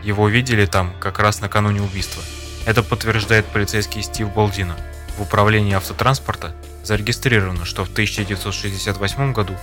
Его 0.03 0.29
видели 0.29 0.65
там 0.65 0.93
как 0.99 1.19
раз 1.19 1.41
накануне 1.41 1.81
убийства. 1.81 2.21
Это 2.65 2.83
подтверждает 2.83 3.45
полицейский 3.47 4.03
Стив 4.03 4.31
Болдино. 4.31 4.75
В 5.17 5.23
управлении 5.23 5.73
автотранспорта 5.73 6.53
зарегистрировано, 6.83 7.65
что 7.65 7.83
в 7.83 7.91
1968 7.91 9.33
году 9.33 9.55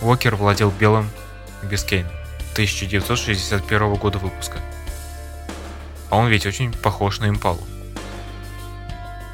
Уокер 0.00 0.34
владел 0.36 0.70
белым 0.70 1.08
Бискейн 1.62 2.06
1961 2.52 3.94
года 3.94 4.18
выпуска. 4.18 4.58
А 6.10 6.16
он 6.16 6.28
ведь 6.28 6.46
очень 6.46 6.72
похож 6.72 7.20
на 7.20 7.28
Импалу. 7.28 7.62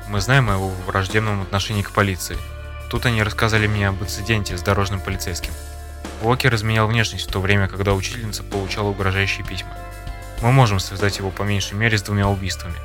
Мы 0.08 0.20
знаем 0.20 0.50
о 0.50 0.54
его 0.54 0.68
враждебном 0.86 1.42
отношении 1.42 1.82
к 1.82 1.92
полиции. 1.92 2.36
Тут 2.90 3.06
они 3.06 3.22
рассказали 3.22 3.66
мне 3.66 3.88
об 3.88 4.02
инциденте 4.02 4.56
с 4.56 4.62
дорожным 4.62 5.00
полицейским. 5.00 5.52
Уокер 6.22 6.54
изменял 6.54 6.86
внешность 6.86 7.28
в 7.28 7.32
то 7.32 7.40
время, 7.40 7.68
когда 7.68 7.94
учительница 7.94 8.42
получала 8.42 8.88
угрожающие 8.88 9.44
письма. 9.44 9.76
Мы 10.40 10.52
можем 10.52 10.78
связать 10.78 11.18
его 11.18 11.30
по 11.30 11.42
меньшей 11.42 11.74
мере 11.74 11.98
с 11.98 12.02
двумя 12.02 12.28
убийствами. 12.28 12.76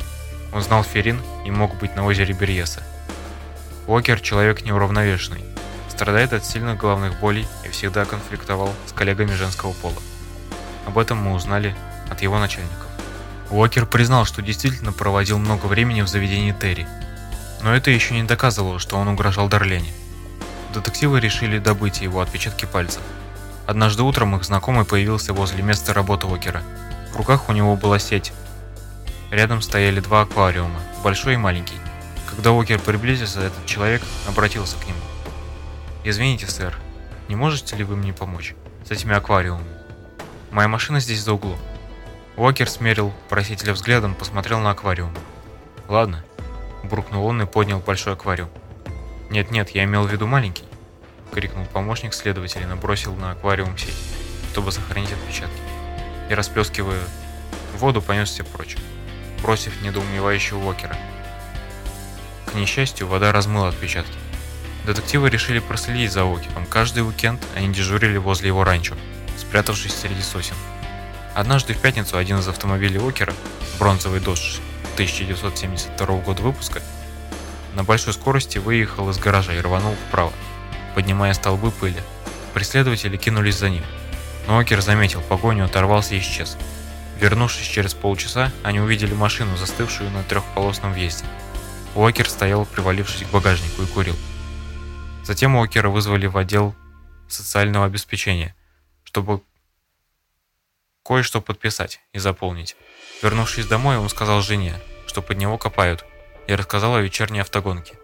Он 0.54 0.62
знал 0.62 0.84
Ферин 0.84 1.22
и 1.46 1.52
мог 1.52 1.78
быть 1.78 1.96
на 1.96 2.06
озере 2.06 2.34
Берьеса. 2.34 2.82
Уокер– 3.88 4.20
человек 4.22 4.64
неуравновешенный, 4.64 5.44
страдает 5.90 6.34
от 6.34 6.46
сильных 6.46 6.78
головных 6.78 7.20
болей 7.20 7.48
и 7.66 7.70
всегда 7.70 8.06
конфликтовал 8.06 8.74
с 8.88 8.92
коллегами 8.94 9.34
женского 9.34 9.74
пола. 9.74 10.02
Об 10.86 10.98
этом 10.98 11.18
мы 11.18 11.34
узнали 11.34 11.76
от 12.10 12.22
его 12.22 12.40
начальников. 12.40 12.88
Уокер 13.50 13.86
признал, 13.86 14.26
что 14.26 14.42
действительно 14.42 14.94
проводил 14.94 15.38
много 15.38 15.66
времени 15.66 16.02
в 16.02 16.08
заведении 16.08 16.54
Терри, 16.54 16.88
но 17.64 17.76
это 17.76 17.92
еще 17.92 18.14
не 18.14 18.24
доказывало, 18.24 18.80
что 18.80 18.98
он 18.98 19.08
угрожал 19.08 19.48
Дарлене. 19.48 19.92
Детективы 20.74 21.20
решили 21.20 21.60
добыть 21.60 22.02
его 22.02 22.22
отпечатки 22.22 22.66
пальцев. 22.66 23.02
Однажды 23.68 24.04
утром 24.04 24.36
их 24.36 24.44
знакомый 24.44 24.86
появился 24.86 25.34
возле 25.34 25.62
места 25.62 25.94
работы 25.94 26.28
Уокера. 26.28 26.64
В 27.14 27.18
руках 27.18 27.50
у 27.50 27.54
него 27.54 27.76
была 27.76 28.00
сеть. 28.00 28.34
Рядом 29.30 29.62
стояли 29.62 30.00
два 30.00 30.22
аквариума, 30.22 30.80
большой 31.04 31.36
и 31.36 31.38
маленький. 31.38 31.76
Когда 32.30 32.52
Уокер 32.52 32.80
приблизился, 32.80 33.42
этот 33.42 33.66
человек 33.66 34.02
обратился 34.28 34.78
к 34.78 34.88
нему. 34.88 35.00
«Извините, 36.04 36.48
сэр, 36.48 36.78
не 37.28 37.36
можете 37.36 37.76
ли 37.76 37.84
вы 37.84 37.96
мне 37.96 38.14
помочь 38.14 38.56
с 38.86 38.92
этими 38.92 39.16
аквариумами? 39.16 39.68
Моя 40.52 40.68
машина 40.68 41.00
здесь 41.00 41.22
за 41.22 41.34
углом». 41.34 41.60
Уокер 42.38 42.70
смерил 42.70 43.14
просителя 43.30 43.74
взглядом, 43.74 44.16
посмотрел 44.16 44.60
на 44.60 44.72
аквариум. 44.72 45.14
«Ладно»,– 45.88 46.24
буркнул 46.84 47.26
он 47.26 47.42
и 47.42 47.46
поднял 47.46 47.80
большой 47.80 48.14
аквариум. 48.14 48.50
«Нет-нет, 49.30 49.70
я 49.70 49.84
имел 49.84 50.04
в 50.04 50.12
виду 50.12 50.28
маленький»,– 50.28 50.66
крикнул 51.32 51.66
помощник 51.66 52.14
следователя 52.14 52.64
и 52.64 52.68
набросил 52.68 53.16
на 53.16 53.32
аквариум 53.32 53.78
сеть, 53.78 53.96
чтобы 54.52 54.72
сохранить 54.72 55.12
отпечатки. 55.12 55.62
И 56.30 56.34
расплескивая 56.34 57.02
воду, 57.78 58.02
понесся 58.02 58.44
прочь, 58.44 58.78
бросив 59.42 59.82
недоумевающего 59.82 60.60
Уокера. 60.60 60.96
К 62.46 62.56
несчастью, 62.56 63.08
вода 63.08 63.32
размыла 63.32 63.70
отпечатки. 63.70 64.18
Детективы 64.86 65.30
решили 65.30 65.60
проследить 65.60 66.12
за 66.12 66.26
Уокером. 66.26 66.66
Каждый 66.66 67.04
уикенд 67.04 67.42
они 67.56 67.74
дежурили 67.74 68.18
возле 68.18 68.48
его 68.48 68.64
ранчо, 68.64 68.96
спрятавшись 69.38 69.94
среди 69.94 70.22
сосен. 70.22 70.56
Однажды 71.36 71.74
в 71.74 71.78
пятницу 71.78 72.18
один 72.18 72.40
из 72.40 72.48
автомобилей 72.48 73.00
Уокера, 73.00 73.34
бронзовый 73.80 74.20
Dodge 74.20 74.61
1972 74.94 76.18
года 76.18 76.42
выпуска, 76.42 76.82
на 77.74 77.84
большой 77.84 78.14
скорости 78.14 78.58
выехал 78.58 79.10
из 79.10 79.18
гаража 79.18 79.54
и 79.54 79.60
рванул 79.60 79.96
вправо, 80.08 80.34
поднимая 80.96 81.34
столбы 81.34 81.72
пыли. 81.72 82.02
Преследователи 82.54 83.16
кинулись 83.18 83.58
за 83.58 83.70
ним. 83.70 83.84
Но 84.48 84.58
Уокер 84.58 84.82
заметил 84.82 85.22
погоню, 85.22 85.66
оторвался 85.66 86.16
и 86.16 86.20
исчез. 86.20 86.58
Вернувшись 87.20 87.68
через 87.68 87.94
полчаса, 87.94 88.52
они 88.64 88.80
увидели 88.80 89.14
машину, 89.14 89.56
застывшую 89.56 90.10
на 90.10 90.24
трехполосном 90.24 90.94
въезде. 90.94 91.26
Уокер 91.96 92.30
стоял, 92.30 92.66
привалившись 92.66 93.28
к 93.28 93.32
багажнику, 93.32 93.84
и 93.84 93.86
курил. 93.86 94.16
Затем 95.24 95.56
Уокера 95.56 95.90
вызвали 95.90 96.26
в 96.26 96.38
отдел 96.38 96.76
социального 97.30 97.86
обеспечения, 97.86 98.56
чтобы 99.04 99.42
кое-что 101.06 101.42
подписать 101.42 102.02
и 102.12 102.20
заполнить. 102.20 102.76
Вернувшись 103.22 103.68
домой, 103.68 103.98
он 103.98 104.10
сказал 104.10 104.42
жене, 104.42 104.76
что 105.06 105.22
под 105.22 105.38
него 105.38 105.58
копают, 105.58 106.06
и 106.48 106.56
рассказал 106.56 106.96
о 106.96 107.02
вечерней 107.02 107.42
автогонке. 107.42 107.96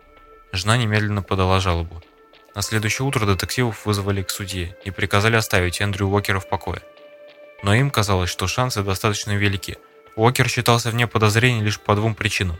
Жена 0.52 0.78
немедленно 0.78 1.24
подала 1.24 1.60
жалобу. 1.60 2.04
На 2.56 2.62
следующее 2.62 3.08
утро 3.08 3.26
детективов 3.26 3.86
вызвали 3.86 4.22
к 4.22 4.30
судье 4.30 4.76
и 4.84 4.92
приказали 4.92 5.36
оставить 5.36 5.82
Эндрю 5.82 6.08
Уокера 6.08 6.40
в 6.40 6.48
покое. 6.48 6.82
Но 7.64 7.74
им 7.74 7.90
казалось, 7.90 8.30
что 8.30 8.48
шансы 8.48 8.84
достаточно 8.84 9.32
велики. 9.32 9.78
Уокер 10.16 10.48
считался 10.48 10.92
вне 10.92 11.08
подозрений 11.08 11.62
лишь 11.62 11.80
по 11.80 11.96
двум 11.96 12.16
причинам. 12.16 12.58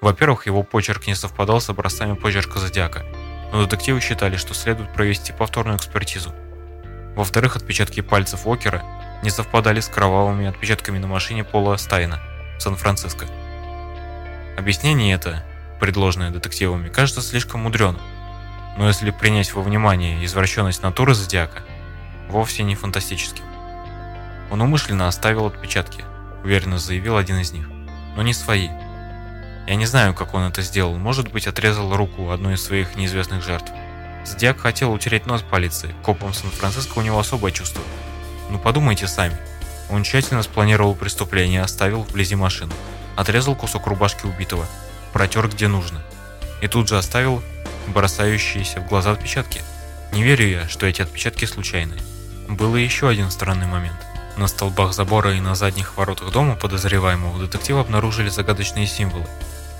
Во-первых, 0.00 0.46
его 0.46 0.62
почерк 0.62 1.06
не 1.06 1.14
совпадал 1.14 1.60
с 1.60 1.70
образцами 1.70 2.14
почерка 2.14 2.58
Зодиака, 2.58 3.04
но 3.52 3.64
детективы 3.64 4.00
считали, 4.00 4.36
что 4.36 4.54
следует 4.54 4.92
провести 4.92 5.32
повторную 5.32 5.78
экспертизу. 5.78 6.34
Во-вторых, 7.16 7.56
отпечатки 7.56 8.00
пальцев 8.00 8.46
Уокера 8.46 8.82
не 9.24 9.30
совпадали 9.30 9.80
с 9.80 9.88
кровавыми 9.88 10.46
отпечатками 10.46 10.98
на 10.98 11.06
машине 11.06 11.44
Пола 11.44 11.78
Стайна 11.78 12.20
в 12.58 12.60
Сан-Франциско. 12.60 13.26
Объяснение 14.58 15.14
это, 15.14 15.42
предложенное 15.80 16.30
детективами, 16.30 16.90
кажется 16.90 17.22
слишком 17.22 17.62
мудреным, 17.62 18.02
но 18.76 18.86
если 18.86 19.10
принять 19.10 19.54
во 19.54 19.62
внимание 19.62 20.22
извращенность 20.26 20.82
натуры 20.82 21.14
Зодиака, 21.14 21.62
вовсе 22.28 22.64
не 22.64 22.74
фантастическим. 22.74 23.44
Он 24.50 24.60
умышленно 24.60 25.08
оставил 25.08 25.46
отпечатки, 25.46 26.04
уверенно 26.44 26.78
заявил 26.78 27.16
один 27.16 27.38
из 27.38 27.50
них, 27.50 27.66
но 28.16 28.22
не 28.22 28.34
свои. 28.34 28.68
Я 29.66 29.74
не 29.76 29.86
знаю, 29.86 30.12
как 30.12 30.34
он 30.34 30.42
это 30.42 30.60
сделал, 30.60 30.98
может 30.98 31.32
быть 31.32 31.46
отрезал 31.46 31.96
руку 31.96 32.30
одной 32.30 32.54
из 32.54 32.62
своих 32.62 32.94
неизвестных 32.94 33.42
жертв. 33.42 33.72
Зодиак 34.26 34.60
хотел 34.60 34.92
утереть 34.92 35.24
нос 35.24 35.42
полиции, 35.42 35.94
копам 36.02 36.34
Сан-Франциско 36.34 36.98
у 36.98 37.02
него 37.02 37.18
особое 37.18 37.52
чувство– 37.52 37.82
ну 38.50 38.58
подумайте 38.58 39.06
сами. 39.06 39.36
Он 39.90 40.02
тщательно 40.02 40.42
спланировал 40.42 40.94
преступление 40.94 41.62
оставил 41.62 42.02
вблизи 42.02 42.34
машину. 42.34 42.72
Отрезал 43.16 43.54
кусок 43.54 43.86
рубашки 43.86 44.26
убитого, 44.26 44.66
протер 45.12 45.48
где 45.48 45.68
нужно. 45.68 46.02
И 46.60 46.68
тут 46.68 46.88
же 46.88 46.96
оставил 46.96 47.42
бросающиеся 47.88 48.80
в 48.80 48.88
глаза 48.88 49.12
отпечатки. 49.12 49.60
Не 50.12 50.22
верю 50.22 50.48
я, 50.48 50.68
что 50.68 50.86
эти 50.86 51.02
отпечатки 51.02 51.44
случайные. 51.44 52.00
Был 52.48 52.76
и 52.76 52.82
еще 52.82 53.08
один 53.08 53.30
странный 53.30 53.66
момент. 53.66 53.96
На 54.36 54.48
столбах 54.48 54.92
забора 54.94 55.34
и 55.34 55.40
на 55.40 55.54
задних 55.54 55.96
воротах 55.96 56.32
дома 56.32 56.56
подозреваемого 56.56 57.38
детектива 57.38 57.80
обнаружили 57.80 58.28
загадочные 58.28 58.86
символы, 58.86 59.26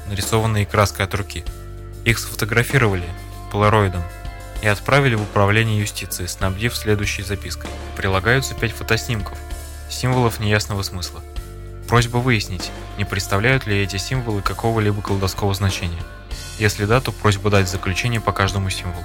нарисованные 0.06 0.66
краской 0.66 1.04
от 1.04 1.14
руки. 1.14 1.44
Их 2.04 2.18
сфотографировали 2.18 3.09
полароидом 3.50 4.02
и 4.64 4.66
отправили 4.66 5.14
в 5.14 5.21
управление 5.21 5.78
юстиции, 5.78 6.25
снабдив 6.25 6.75
следующей 6.75 7.23
запиской. 7.23 7.68
Прилагаются 7.99 8.54
пять 8.54 8.73
фотоснимков, 8.73 9.37
символов 9.90 10.40
неясного 10.40 10.83
смысла. 10.83 11.21
Просьба 11.87 12.16
выяснить, 12.16 12.71
не 12.97 13.04
представляют 13.04 13.66
ли 13.66 13.76
эти 13.83 13.99
символы 13.99 14.40
какого-либо 14.40 15.02
колдовского 15.02 15.52
значения. 15.52 16.02
Если 16.59 16.87
да, 16.87 17.02
то 17.02 17.12
просьба 17.12 17.50
дать 17.50 17.68
заключение 17.68 18.23
по 18.23 18.33
каждому 18.33 18.71
символу. 18.71 19.04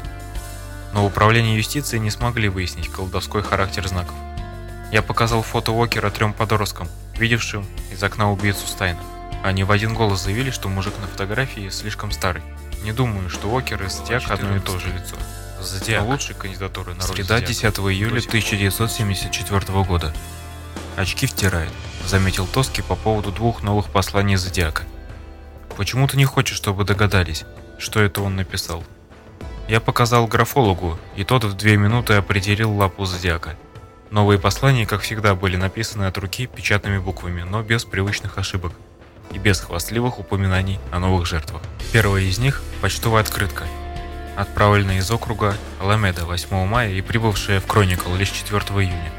Но 0.94 1.04
в 1.04 1.08
управлении 1.08 1.58
юстиции 1.58 1.98
не 1.98 2.10
смогли 2.10 2.48
выяснить 2.48 2.88
колдовской 2.88 3.44
характер 3.44 3.86
знаков. 3.86 4.16
Я 4.94 5.02
показал 5.02 5.42
фото 5.42 5.74
Уокера 5.74 6.10
трем 6.10 6.32
подросткам, 6.32 6.88
видевшим 7.18 7.66
из 7.92 8.02
окна 8.02 8.32
убийцу 8.32 8.66
Стайна. 8.66 9.02
Они 9.44 9.66
в 9.66 9.74
один 9.74 9.94
голос 9.94 10.24
заявили, 10.24 10.52
что 10.52 10.70
мужик 10.70 10.94
на 11.02 11.08
фотографии 11.08 11.68
слишком 11.68 12.14
старый. 12.14 12.44
Не 12.82 12.94
думаю, 12.94 13.30
что 13.30 13.50
Уокер 13.50 13.84
и 13.84 13.90
Стяг 13.90 14.32
одно 14.32 14.56
и 14.56 14.62
то 14.62 14.80
же 14.80 14.88
лицо. 14.88 15.18
Зодиак. 15.62 16.06
лучшей 16.06 16.36
кандидатуры 16.36 16.94
на 16.94 17.02
Среда 17.04 17.42
10 17.42 17.64
июля 17.64 18.20
1974 18.20 19.84
года. 19.84 20.14
Очки 20.96 21.28
втирает, 21.28 21.72
заметил 22.06 22.48
Тоски 22.48 22.82
по 22.82 22.96
поводу 22.96 23.32
двух 23.32 23.64
новых 23.64 23.90
посланий 23.90 24.36
Зодиака. 24.36 24.84
Почему 25.78 26.08
ты 26.08 26.18
не 26.18 26.26
хочешь, 26.26 26.58
чтобы 26.58 26.84
догадались, 26.84 27.46
что 27.78 28.02
это 28.02 28.22
он 28.22 28.36
написал? 28.36 28.84
Я 29.70 29.80
показал 29.80 30.26
графологу, 30.28 31.00
и 31.16 31.24
тот 31.24 31.44
в 31.44 31.54
две 31.56 31.78
минуты 31.78 32.16
определил 32.16 32.76
лапу 32.76 33.06
зодиака. 33.06 33.56
Новые 34.10 34.40
послания, 34.40 34.88
как 34.88 35.02
всегда, 35.02 35.36
были 35.36 35.56
написаны 35.58 36.06
от 36.06 36.18
руки 36.18 36.48
печатными 36.48 36.98
буквами, 36.98 37.44
но 37.44 37.62
без 37.62 37.86
привычных 37.86 38.40
ошибок 38.40 38.74
и 39.32 39.38
без 39.38 39.60
хвастливых 39.60 40.18
упоминаний 40.18 40.80
о 40.92 40.98
новых 40.98 41.28
жертвах. 41.28 41.62
Первая 41.94 42.24
из 42.24 42.40
них– 42.40 42.64
почтовая 42.82 43.22
открытка, 43.22 43.66
отправленная 44.40 45.00
из 45.00 45.12
округа 45.12 45.58
Аламеда 45.82 46.26
8 46.26 46.66
мая 46.66 46.92
и 46.92 47.02
прибывшая 47.02 47.60
в 47.60 47.66
Кроникл 47.66 48.16
лишь 48.16 48.32
4 48.32 48.62
июня. 48.62 49.12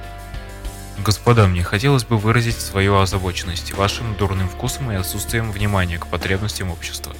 Господа, 0.98 1.46
мне 1.46 1.62
хотелось 1.62 2.04
бы 2.04 2.16
выразить 2.16 2.58
свою 2.58 2.98
озабоченность 2.98 3.74
вашим 3.74 4.14
дурным 4.16 4.48
вкусом 4.48 4.90
и 4.90 4.94
отсутствием 4.94 5.52
внимания 5.52 5.98
к 5.98 6.06
потребностям 6.06 6.70
общества, 6.70 7.14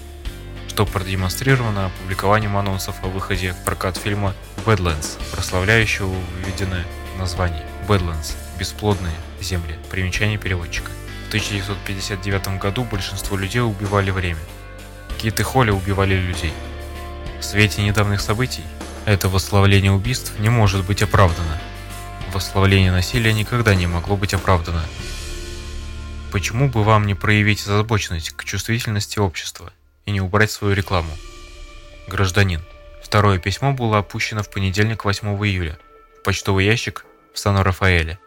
что 0.69 0.87
продемонстрировано 0.87 1.87
опубликованием 1.87 2.57
анонсов 2.57 2.97
о 3.03 3.09
выходе 3.09 3.53
в 3.53 3.65
прокат 3.65 3.99
фильма 3.99 4.35
«Badlands», 4.65 5.19
прославляющего 5.33 6.15
выведенное 6.37 6.87
название 7.19 7.65
«Badlands»– 7.87 8.35
«Бесплодные 8.59 9.15
земли», 9.43 9.77
примечание 9.91 10.39
переводчика. 10.39 10.91
В 11.27 11.29
1959 11.29 12.59
году 12.59 12.85
большинство 12.85 13.37
людей 13.37 13.61
убивали 13.61 14.11
время. 14.11 14.41
Кит 15.19 15.39
и 15.39 15.43
Холли 15.43 15.71
убивали 15.71 16.15
людей. 16.15 16.53
В 17.41 17.43
свете 17.43 17.83
недавних 17.83 18.21
событий 18.21 18.65
это 19.07 19.29
восславление 19.29 19.91
убийств 19.91 20.39
не 20.39 20.51
может 20.51 20.87
быть 20.87 21.03
оправдано– 21.03 21.59
восславление 22.33 22.93
насилия 22.93 23.33
никогда 23.33 23.75
не 23.75 23.87
могло 23.87 24.17
быть 24.17 24.35
оправдано. 24.35 24.85
Почему 26.33 26.69
бы 26.69 26.85
вам 26.85 27.07
не 27.07 27.15
проявить 27.15 27.63
озабоченность 27.63 28.31
к 28.31 28.45
чувствительности 28.45 29.19
общества 29.19 29.73
и 30.07 30.13
не 30.13 30.21
убрать 30.21 30.51
свою 30.51 30.75
рекламу? 30.75 31.13
Гражданин. 32.07 32.63
Второе 33.03 33.39
письмо 33.39 33.73
было 33.73 33.99
опущено 33.99 34.43
в 34.43 34.51
понедельник 34.51 35.05
8 35.05 35.29
июля 35.45 35.79
в 36.19 36.23
почтовый 36.23 36.67
ящик 36.67 37.05
в 37.35 37.39
Сан-Рафаэле. 37.39 38.19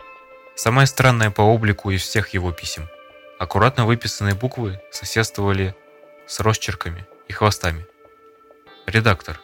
Самое 0.55 0.87
странное 0.87 1.31
по 1.31 1.41
облику 1.41 1.91
из 1.91 2.01
всех 2.01 2.29
его 2.29 2.51
писем. 2.51 2.89
Аккуратно 3.39 3.85
выписанные 3.85 4.35
буквы 4.35 4.81
соседствовали 4.91 5.75
с 6.27 6.39
росчерками 6.39 7.05
и 7.27 7.33
хвостами. 7.33 7.85
Редактор. 8.85 9.39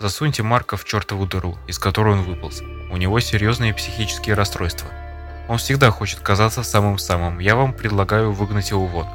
Засуньте 0.00 0.42
Марка 0.42 0.78
в 0.78 0.84
чертову 0.86 1.26
дыру, 1.26 1.58
из 1.68 1.78
которой 1.78 2.14
он 2.14 2.22
выполз. 2.22 2.62
У 2.90 2.96
него 2.96 3.20
серьезные 3.20 3.74
психические 3.74 4.34
расстройства. 4.34 4.88
Он 5.48 5.58
всегда 5.58 5.90
хочет 5.90 6.20
казаться 6.20 6.62
самым-самым. 6.62 7.40
Я 7.40 7.56
вам 7.56 7.74
предлагаю 7.74 8.32
выгнать 8.32 8.70
его 8.70 8.86
вон. 8.86 9.06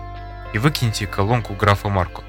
И 0.54 0.60
выкиньте 0.60 1.08
колонку 1.08 1.56
графа 1.56 1.90
Марко. 1.90 2.22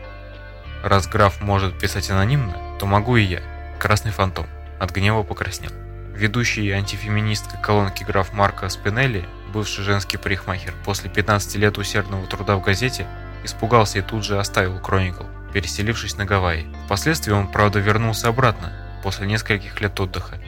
Раз 0.82 1.06
граф 1.06 1.42
может 1.42 1.78
писать 1.78 2.10
анонимно, 2.10 2.56
то 2.80 2.86
могу 2.86 3.18
и 3.18 3.22
я. 3.22 3.42
Красный 3.78 4.12
фантом. 4.12 4.46
От 4.78 4.90
гнева 4.90 5.22
покраснел. 5.22 5.72
Ведущий 6.14 6.70
антифеминисткой 6.70 7.60
колонки 7.60 8.02
граф 8.02 8.32
Марко 8.32 8.66
Спинелли, 8.70 9.28
бывший 9.52 9.84
женский 9.84 10.16
парикмахер, 10.16 10.72
после 10.86 11.10
15 11.10 11.54
лет 11.56 11.76
усердного 11.76 12.26
труда 12.26 12.56
в 12.56 12.62
газете, 12.62 13.06
испугался 13.44 13.98
и 13.98 14.02
тут 14.02 14.24
же 14.24 14.38
оставил 14.38 14.80
Кроникл 14.80 15.24
переселившись 15.52 16.16
на 16.16 16.24
Гавайи. 16.24 16.66
Впоследствии 16.84 17.32
он, 17.32 17.48
правда, 17.48 17.78
вернулся 17.78 18.28
обратно, 18.28 18.72
после 19.02 19.26
нескольких 19.26 19.80
лет 19.80 19.98
отдыха. 19.98 20.38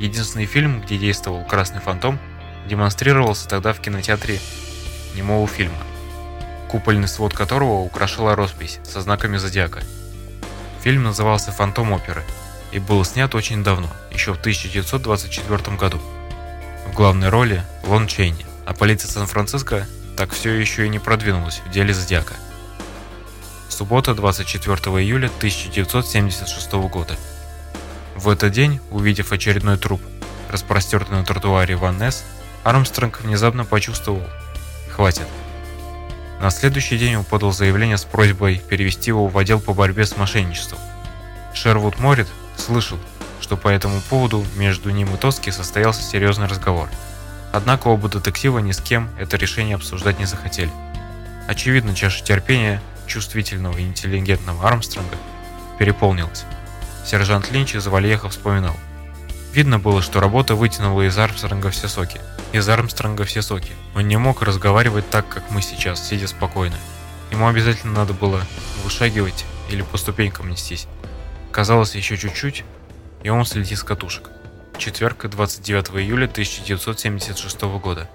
Единственный 0.00 0.46
фильм, 0.46 0.82
где 0.82 0.98
действовал 0.98 1.44
«Красный 1.44 1.80
фантом», 1.80 2.18
демонстрировался 2.68 3.48
тогда 3.48 3.72
в 3.72 3.80
кинотеатре 3.80 4.40
немого 5.14 5.46
фильма, 5.46 5.78
купольный 6.68 7.08
свод 7.08 7.32
которого 7.32 7.80
украшала 7.80 8.34
роспись 8.34 8.80
со 8.84 9.00
знаками 9.00 9.36
зодиака. 9.38 9.80
Фильм 10.82 11.04
назывался 11.04 11.52
«Фантом 11.52 11.92
оперы» 11.92 12.22
и 12.72 12.78
был 12.78 13.04
снят 13.04 13.34
очень 13.34 13.64
давно, 13.64 13.88
еще 14.12 14.34
в 14.34 14.38
1924 14.38 15.76
году. 15.76 16.00
В 16.86 16.92
главной 16.92 17.28
роли 17.28 17.62
Лон 17.84 18.06
Чейни, 18.06 18.46
а 18.66 18.74
полиция 18.74 19.10
Сан-Франциско 19.10 19.86
так 20.16 20.32
все 20.32 20.52
еще 20.52 20.86
и 20.86 20.88
не 20.88 20.98
продвинулась 20.98 21.60
в 21.66 21.70
деле 21.70 21.94
зодиака. 21.94 22.34
Суббота, 23.76 24.14
24 24.14 24.74
июля 25.02 25.26
1976 25.26 26.72
года. 26.88 27.14
В 28.14 28.30
этот 28.30 28.50
день, 28.50 28.80
увидев 28.90 29.32
очередной 29.32 29.76
труп, 29.76 30.00
распростертый 30.48 31.18
на 31.18 31.26
тротуаре 31.26 31.76
Ван 31.76 31.98
Несс, 31.98 32.24
Армстронг 32.64 33.20
внезапно 33.20 33.66
почувствовал 33.66 34.22
«хватит». 34.90 35.26
На 36.40 36.48
следующий 36.48 36.96
день 36.96 37.16
он 37.16 37.24
подал 37.24 37.52
заявление 37.52 37.98
с 37.98 38.04
просьбой 38.04 38.62
перевести 38.66 39.10
его 39.10 39.28
в 39.28 39.36
отдел 39.36 39.60
по 39.60 39.74
борьбе 39.74 40.06
с 40.06 40.16
мошенничеством. 40.16 40.78
Шервуд 41.52 41.98
Морит 41.98 42.28
слышал, 42.56 42.96
что 43.42 43.58
по 43.58 43.68
этому 43.68 44.00
поводу 44.08 44.42
между 44.56 44.88
ним 44.88 45.12
и 45.12 45.18
Тоски 45.18 45.50
состоялся 45.50 46.00
серьезный 46.00 46.46
разговор. 46.46 46.88
Однако 47.52 47.88
оба 47.88 48.08
детектива 48.08 48.58
ни 48.58 48.72
с 48.72 48.80
кем 48.80 49.10
это 49.18 49.36
решение 49.36 49.74
обсуждать 49.74 50.18
не 50.18 50.24
захотели. 50.24 50.72
Очевидно, 51.46 51.94
чаша 51.94 52.24
терпения 52.24 52.80
чувствительного 53.06 53.78
и 53.78 53.82
интеллигентного 53.82 54.66
Армстронга 54.66 55.16
переполнилась. 55.78 56.44
Сержант 57.04 57.50
Линч 57.50 57.74
из 57.74 57.86
Вальеха 57.86 58.28
вспоминал. 58.28 58.76
Видно 59.52 59.78
было, 59.78 60.02
что 60.02 60.20
работа 60.20 60.54
вытянула 60.54 61.06
из 61.08 61.16
Армстронга 61.16 61.70
все 61.70 61.88
соки. 61.88 62.20
Из 62.52 62.68
Армстронга 62.68 63.24
все 63.24 63.42
соки. 63.42 63.72
Он 63.94 64.06
не 64.06 64.16
мог 64.16 64.42
разговаривать 64.42 65.08
так, 65.08 65.28
как 65.28 65.50
мы 65.50 65.62
сейчас, 65.62 66.06
сидя 66.06 66.28
спокойно. 66.28 66.76
Ему 67.30 67.48
обязательно 67.48 67.94
надо 67.94 68.12
было 68.12 68.42
вышагивать 68.84 69.44
или 69.70 69.82
по 69.82 69.96
ступенькам 69.96 70.50
нестись. 70.50 70.86
Казалось, 71.52 71.94
еще 71.94 72.16
чуть-чуть, 72.16 72.64
и 73.22 73.30
он 73.30 73.44
слетит 73.46 73.78
с 73.78 73.82
катушек. 73.82 74.30
Четверг, 74.78 75.26
29 75.26 75.90
июля 76.02 76.26
1976 76.26 77.62
года. 77.80 78.10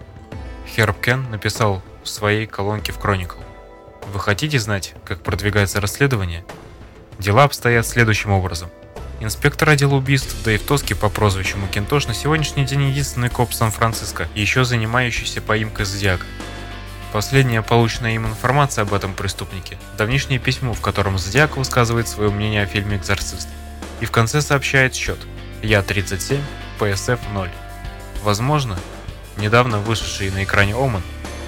Херб 0.67 1.01
Кен 1.01 1.29
написал 1.31 1.81
в 2.03 2.07
своей 2.07 2.45
колонке 2.45 2.91
в 2.91 2.99
Chronicle. 2.99 3.43
Вы 4.07 4.19
хотите 4.19 4.59
знать, 4.59 4.93
как 5.05 5.21
продвигается 5.23 5.79
расследование? 5.79 6.43
Дела 7.19 7.43
обстоят 7.43 7.85
следующим 7.85 8.31
образом. 8.31 8.69
Инспектор 9.19 9.69
отдела 9.69 9.95
убийств 9.95 10.35
Дэйв 10.43 10.63
Тоски 10.63 10.95
по 10.95 11.09
прозвищу 11.09 11.57
Макинтош 11.57 12.07
на 12.07 12.13
сегодняшний 12.13 12.65
день 12.65 12.89
единственный 12.89 13.29
коп 13.29 13.53
Сан-Франциско, 13.53 14.27
еще 14.33 14.65
занимающийся 14.65 15.41
поимкой 15.41 15.85
Зодиака. 15.85 16.25
Последняя 17.13 17.61
полученная 17.61 18.15
им 18.15 18.25
информация 18.25 18.81
об 18.81 18.93
этом 18.93 19.13
преступнике– 19.13 19.77
давнишнее 19.97 20.39
письмо, 20.39 20.73
в 20.73 20.81
котором 20.81 21.19
Зодиак 21.19 21.57
высказывает 21.57 22.07
свое 22.07 22.31
мнение 22.31 22.63
о 22.63 22.65
фильме 22.65 22.97
«Экзорцист». 22.97 23.47
И 23.99 24.05
в 24.05 24.11
конце 24.11 24.41
сообщает 24.41 24.95
счет– 24.95 25.19
Я-37, 25.61 26.39
ПСФ 26.79 27.19
0. 27.33 27.49
Возможно, 28.23 28.79
недавно 29.37 29.77
вышедший 29.77 30.31
на 30.31 30.43
экране 30.43 30.73
Оман 30.73 31.03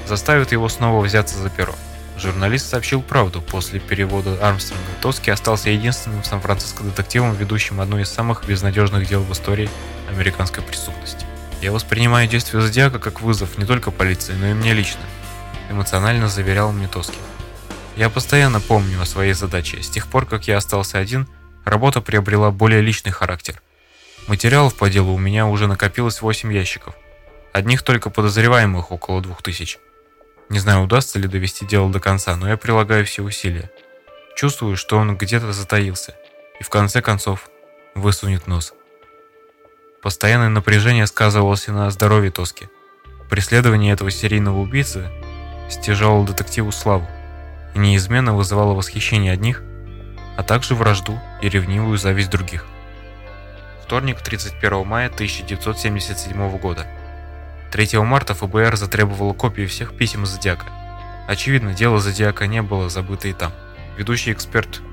заставит 0.05 0.51
его 0.51 0.69
снова 0.69 1.03
взяться 1.03 1.39
за 1.39 1.49
перо. 1.49 1.73
Журналист 2.17 2.69
сообщил 2.69 3.01
правду. 3.01 3.41
После 3.41 3.79
перевода 3.79 4.37
Армстронга 4.45 4.91
Тоски 5.01 5.31
остался 5.31 5.69
единственным 5.69 6.23
Сан-Франциско 6.23 6.83
детективом, 6.83 7.35
ведущим 7.35 7.81
одно 7.81 7.99
из 7.99 8.09
самых 8.09 8.45
безнадежных 8.45 9.07
дел 9.07 9.23
в 9.23 9.31
истории 9.31 9.69
американской 10.09 10.63
преступности. 10.63 11.25
Я 11.61 11.71
воспринимаю 11.71 12.27
действия 12.27 12.61
Зодиака 12.61 12.99
как 12.99 13.21
вызов 13.21 13.57
не 13.57 13.65
только 13.65 13.89
полиции, 13.89 14.33
но 14.33 14.47
и 14.47 14.53
мне 14.53 14.73
лично, 14.73 15.01
эмоционально 15.69 16.27
заверял 16.27 16.71
мне 16.71 16.87
Тоски. 16.87 17.17
Я 17.95 18.09
постоянно 18.09 18.59
помню 18.59 19.01
о 19.01 19.05
своей 19.05 19.33
задаче. 19.33 19.81
С 19.81 19.89
тех 19.89 20.07
пор, 20.07 20.25
как 20.25 20.47
я 20.47 20.57
остался 20.57 20.97
один, 20.97 21.27
работа 21.63 22.01
приобрела 22.01 22.51
более 22.51 22.81
личный 22.81 23.11
характер. 23.11 23.61
Материалов 24.27 24.75
по 24.75 24.89
делу 24.89 25.13
у 25.13 25.19
меня 25.19 25.47
уже 25.47 25.67
накопилось 25.67 26.21
8 26.21 26.51
ящиков. 26.53 26.95
Одних 27.51 27.83
только 27.83 28.09
подозреваемых 28.09 28.91
около 28.91 29.21
2000. 29.21 29.77
Не 30.49 30.59
знаю, 30.59 30.83
удастся 30.83 31.19
ли 31.19 31.27
довести 31.27 31.65
дело 31.65 31.91
до 31.91 31.99
конца, 31.99 32.35
но 32.35 32.47
я 32.47 32.57
прилагаю 32.57 33.05
все 33.05 33.23
усилия. 33.23 33.71
Чувствую, 34.35 34.77
что 34.77 34.97
он 34.97 35.17
где-то 35.17 35.51
затаился 35.53 36.15
и 36.59 36.63
в 36.63 36.69
конце 36.69 37.01
концов 37.01 37.49
высунет 37.95 38.47
нос. 38.47 38.73
Постоянное 40.01 40.49
напряжение 40.49 41.07
сказывалось 41.07 41.67
и 41.67 41.71
на 41.71 41.89
здоровье 41.89 42.31
Тоски. 42.31 42.67
Преследование 43.29 43.93
этого 43.93 44.11
серийного 44.11 44.59
убийцы 44.59 45.09
стяжало 45.69 46.25
детективу 46.25 46.71
славу 46.71 47.07
и 47.73 47.79
неизменно 47.79 48.35
вызывало 48.35 48.73
восхищение 48.73 49.31
одних, 49.31 49.63
а 50.37 50.43
также 50.43 50.75
вражду 50.75 51.19
и 51.41 51.49
ревнивую 51.49 51.97
зависть 51.97 52.29
других. 52.29 52.65
Вторник, 53.85 54.21
31 54.21 54.85
мая 54.85 55.07
1977 55.07 56.57
года. 56.57 56.87
3 57.73 57.97
марта 58.03 58.35
ФБР 58.35 58.77
затребовало 58.77 59.33
копии 59.33 59.65
всех 59.65 59.97
писем 59.97 60.27
Зодиака. 60.27 60.67
Очевидно, 61.27 61.73
дело 61.73 61.99
Зодиака 61.99 62.45
не 62.45 62.61
было 62.61 62.87
забыто 62.87 63.27
и 63.27 63.33
там. 63.33 63.51
Ведущий 63.97 64.31
эксперт, 64.31 64.83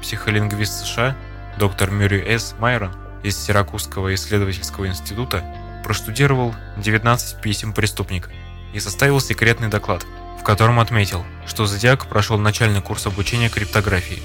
психолингвист 0.00 0.84
США, 0.84 1.16
доктор 1.58 1.90
Мюррей 1.90 2.38
С. 2.38 2.54
Майрон 2.60 2.94
из 3.24 3.36
Сиракузского 3.36 4.14
исследовательского 4.14 4.86
института 4.86 5.42
проштудировал 5.82 6.54
19 6.76 7.40
писем 7.40 7.72
преступника 7.72 8.30
и 8.72 8.78
составил 8.78 9.18
секретный 9.18 9.66
доклад, 9.66 10.06
в 10.38 10.44
котором 10.44 10.78
отметил, 10.78 11.24
что 11.44 11.66
Зодиак 11.66 12.06
прошел 12.06 12.38
начальный 12.38 12.80
курс 12.80 13.04
обучения 13.08 13.48
криптографии. 13.48 14.22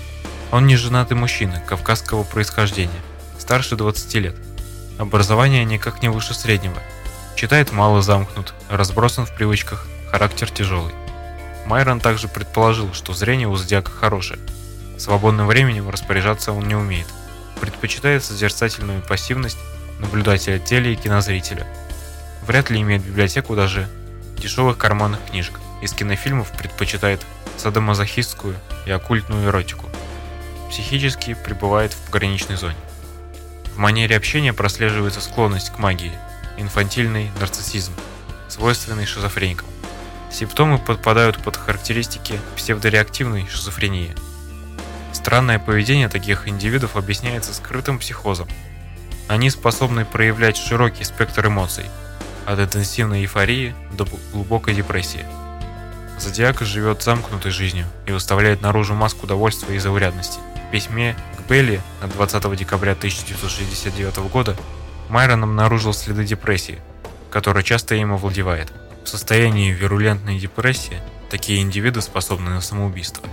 Он 0.52 0.68
не 0.68 0.76
женатый 0.76 1.18
мужчина, 1.18 1.64
кавказского 1.66 2.24
происхождения, 2.26 3.02
старше 3.40 3.76
20 3.76 4.14
лет. 4.18 4.36
Образование 5.00 5.66
никак 5.66 6.04
не 6.04 6.10
выше 6.10 6.36
среднего. 6.36 6.78
Читает 7.36 7.72
мало 7.72 8.02
замкнут, 8.02 8.54
разбросан 8.70 9.26
в 9.26 9.36
привычках, 9.36 9.88
характер 10.10 10.50
тяжелый. 10.50 10.94
Майрон 11.66 12.00
также 12.00 12.28
предположил, 12.28 12.94
что 12.94 13.14
зрение 13.14 13.48
у 13.48 13.56
Зодиака 13.56 13.92
хорошее. 13.92 14.40
Свободным 14.98 15.48
временем 15.48 15.90
распоряжаться 15.90 16.52
он 16.52 16.68
не 16.68 16.76
умеет. 16.76 17.08
Предпочитает 17.60 18.24
созерцательную 18.24 19.02
пассивность 19.02 19.58
наблюдателя 20.00 20.60
теле 20.60 20.94
и 20.94 20.96
кинозрителя. 20.96 21.66
Вряд 22.46 22.70
ли 22.70 22.82
имеет 22.82 23.04
библиотеку 23.04 23.56
даже 23.56 23.88
дешевых 24.38 24.78
карманных 24.78 25.20
книжек. 25.30 25.60
Из 25.82 25.94
кинофильмов 25.94 26.52
предпочитает 26.52 27.22
садомазохистскую 27.58 28.56
и 28.86 28.92
оккультную 28.92 29.48
эротику. 29.48 29.90
Психически 30.70 31.34
пребывает 31.34 31.94
в 31.94 32.06
пограничной 32.06 32.58
зоне. 32.58 32.78
В 33.74 33.78
манере 33.78 34.16
общения 34.16 34.54
прослеживается 34.54 35.22
склонность 35.22 35.72
к 35.72 35.80
магии, 35.80 36.14
инфантильный 36.58 37.32
нарциссизм, 37.40 37.94
свойственный 38.48 39.06
шизофреникам. 39.06 39.68
Симптомы 40.32 40.80
подпадают 40.80 41.38
под 41.38 41.58
характеристики 41.58 42.40
псевдореактивной 42.56 43.48
шизофрении. 43.48 44.16
Странное 45.12 45.60
поведение 45.60 46.10
таких 46.10 46.48
индивидов 46.48 46.96
объясняется 46.96 47.54
скрытым 47.54 48.00
психозом. 48.00 48.48
Они 49.28 49.50
способны 49.50 50.06
проявлять 50.06 50.58
широкий 50.58 51.04
спектр 51.04 51.48
эмоций, 51.48 51.86
от 52.46 52.60
интенсивной 52.60 53.22
эйфории 53.22 53.76
до 53.94 54.06
глубокой 54.32 54.74
депрессии. 54.74 55.26
Зодиак 56.20 56.62
живет 56.62 57.02
замкнутой 57.02 57.52
жизнью 57.52 57.86
и 58.06 58.12
выставляет 58.12 58.62
наружу 58.62 58.94
маску 58.94 59.26
удовольствия 59.26 59.76
и 59.76 59.80
заурядности. 59.80 60.40
В 60.68 60.72
письме 60.72 61.16
к 61.38 61.50
Белли 61.50 61.82
от 62.02 62.12
20 62.14 62.56
декабря 62.56 62.94
1969 62.94 64.18
года 64.32 64.56
Майрон 65.14 65.44
обнаружил 65.44 65.94
следы 65.94 66.26
депрессии, 66.26 66.82
которая 67.30 67.64
часто 67.64 67.94
им 67.94 68.14
овладевает. 68.14 68.74
В 69.04 69.08
состоянии 69.08 69.72
вирулентной 69.72 70.40
депрессии 70.40 71.00
такие 71.30 71.62
индивиды 71.62 72.02
способны 72.02 72.50
на 72.50 72.62
самоубийство. 72.62 73.24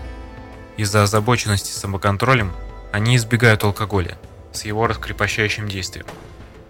Из-за 0.76 1.04
озабоченности 1.04 1.72
самоконтролем 1.72 2.52
они 2.92 3.16
избегают 3.16 3.64
алкоголя 3.64 4.18
с 4.52 4.66
его 4.66 4.86
раскрепощающим 4.88 5.68
действием, 5.68 6.04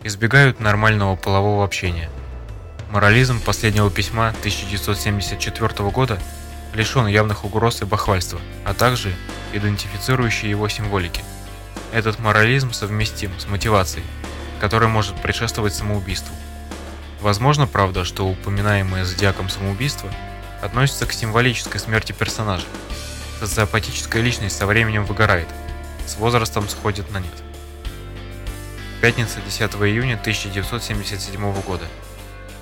избегают 0.04 0.60
нормального 0.60 1.16
полового 1.16 1.64
общения. 1.64 2.08
Морализм 2.92 3.40
последнего 3.40 3.90
письма 3.90 4.28
1974 4.28 5.90
года 5.90 6.20
лишен 6.72 7.08
явных 7.08 7.44
угроз 7.44 7.82
и 7.82 7.84
бахвальства, 7.84 8.38
а 8.64 8.74
также 8.74 9.12
идентифицирующей 9.52 10.48
его 10.48 10.68
символики. 10.68 11.24
Этот 11.92 12.20
морализм 12.20 12.70
совместим 12.70 13.32
с 13.40 13.48
мотивацией, 13.48 14.04
которая 14.60 14.88
может 14.88 15.20
предшествовать 15.20 15.74
самоубийству. 15.74 16.34
Возможно, 17.20 17.66
правда, 17.66 18.04
что 18.04 18.28
упоминаемое 18.28 19.04
зодиаком 19.04 19.48
самоубийство 19.48 20.10
относится 20.62 21.06
к 21.06 21.12
символической 21.12 21.80
смерти 21.80 22.12
персонажа. 22.12 22.66
Социопатическая 23.40 24.22
личность 24.22 24.56
со 24.56 24.66
временем 24.66 25.04
выгорает, 25.04 25.48
с 26.06 26.16
возрастом 26.16 26.68
сходит 26.68 27.10
на 27.10 27.18
нет. 27.18 27.32
Пятница 29.00 29.40
10 29.40 29.60
июня 29.60 30.14
1977 30.14 31.62
года. 31.62 31.86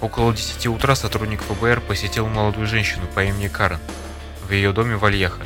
Около 0.01 0.33
10 0.33 0.69
утра 0.69 0.95
сотрудник 0.95 1.43
ФБР 1.43 1.81
посетил 1.81 2.29
молодую 2.29 2.69
женщину 2.69 3.07
по 3.13 3.25
имени 3.25 3.49
Карен 3.49 3.81
в 4.49 4.53
ее 4.53 4.73
доме 4.73 4.97
в 4.97 5.05
Альяхо. 5.05 5.43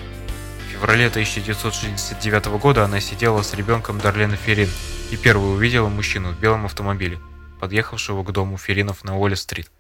В 0.67 0.73
феврале 0.73 1.07
1969 1.07 2.47
года 2.61 2.85
она 2.85 3.01
сидела 3.01 3.43
с 3.43 3.55
ребенком 3.55 3.99
Дарлена 3.99 4.37
Ферин 4.37 4.69
и 5.13 5.17
первой 5.19 5.55
увидела 5.55 5.89
мужчину 5.89 6.31
в 6.31 6.41
белом 6.41 6.65
автомобиле– 6.65 7.21
подъехавшего 7.61 8.25
к 8.25 8.33
дому 8.33 8.57
Феринов 8.57 9.05
на 9.05 9.19
Уолл-стрит. 9.19 9.71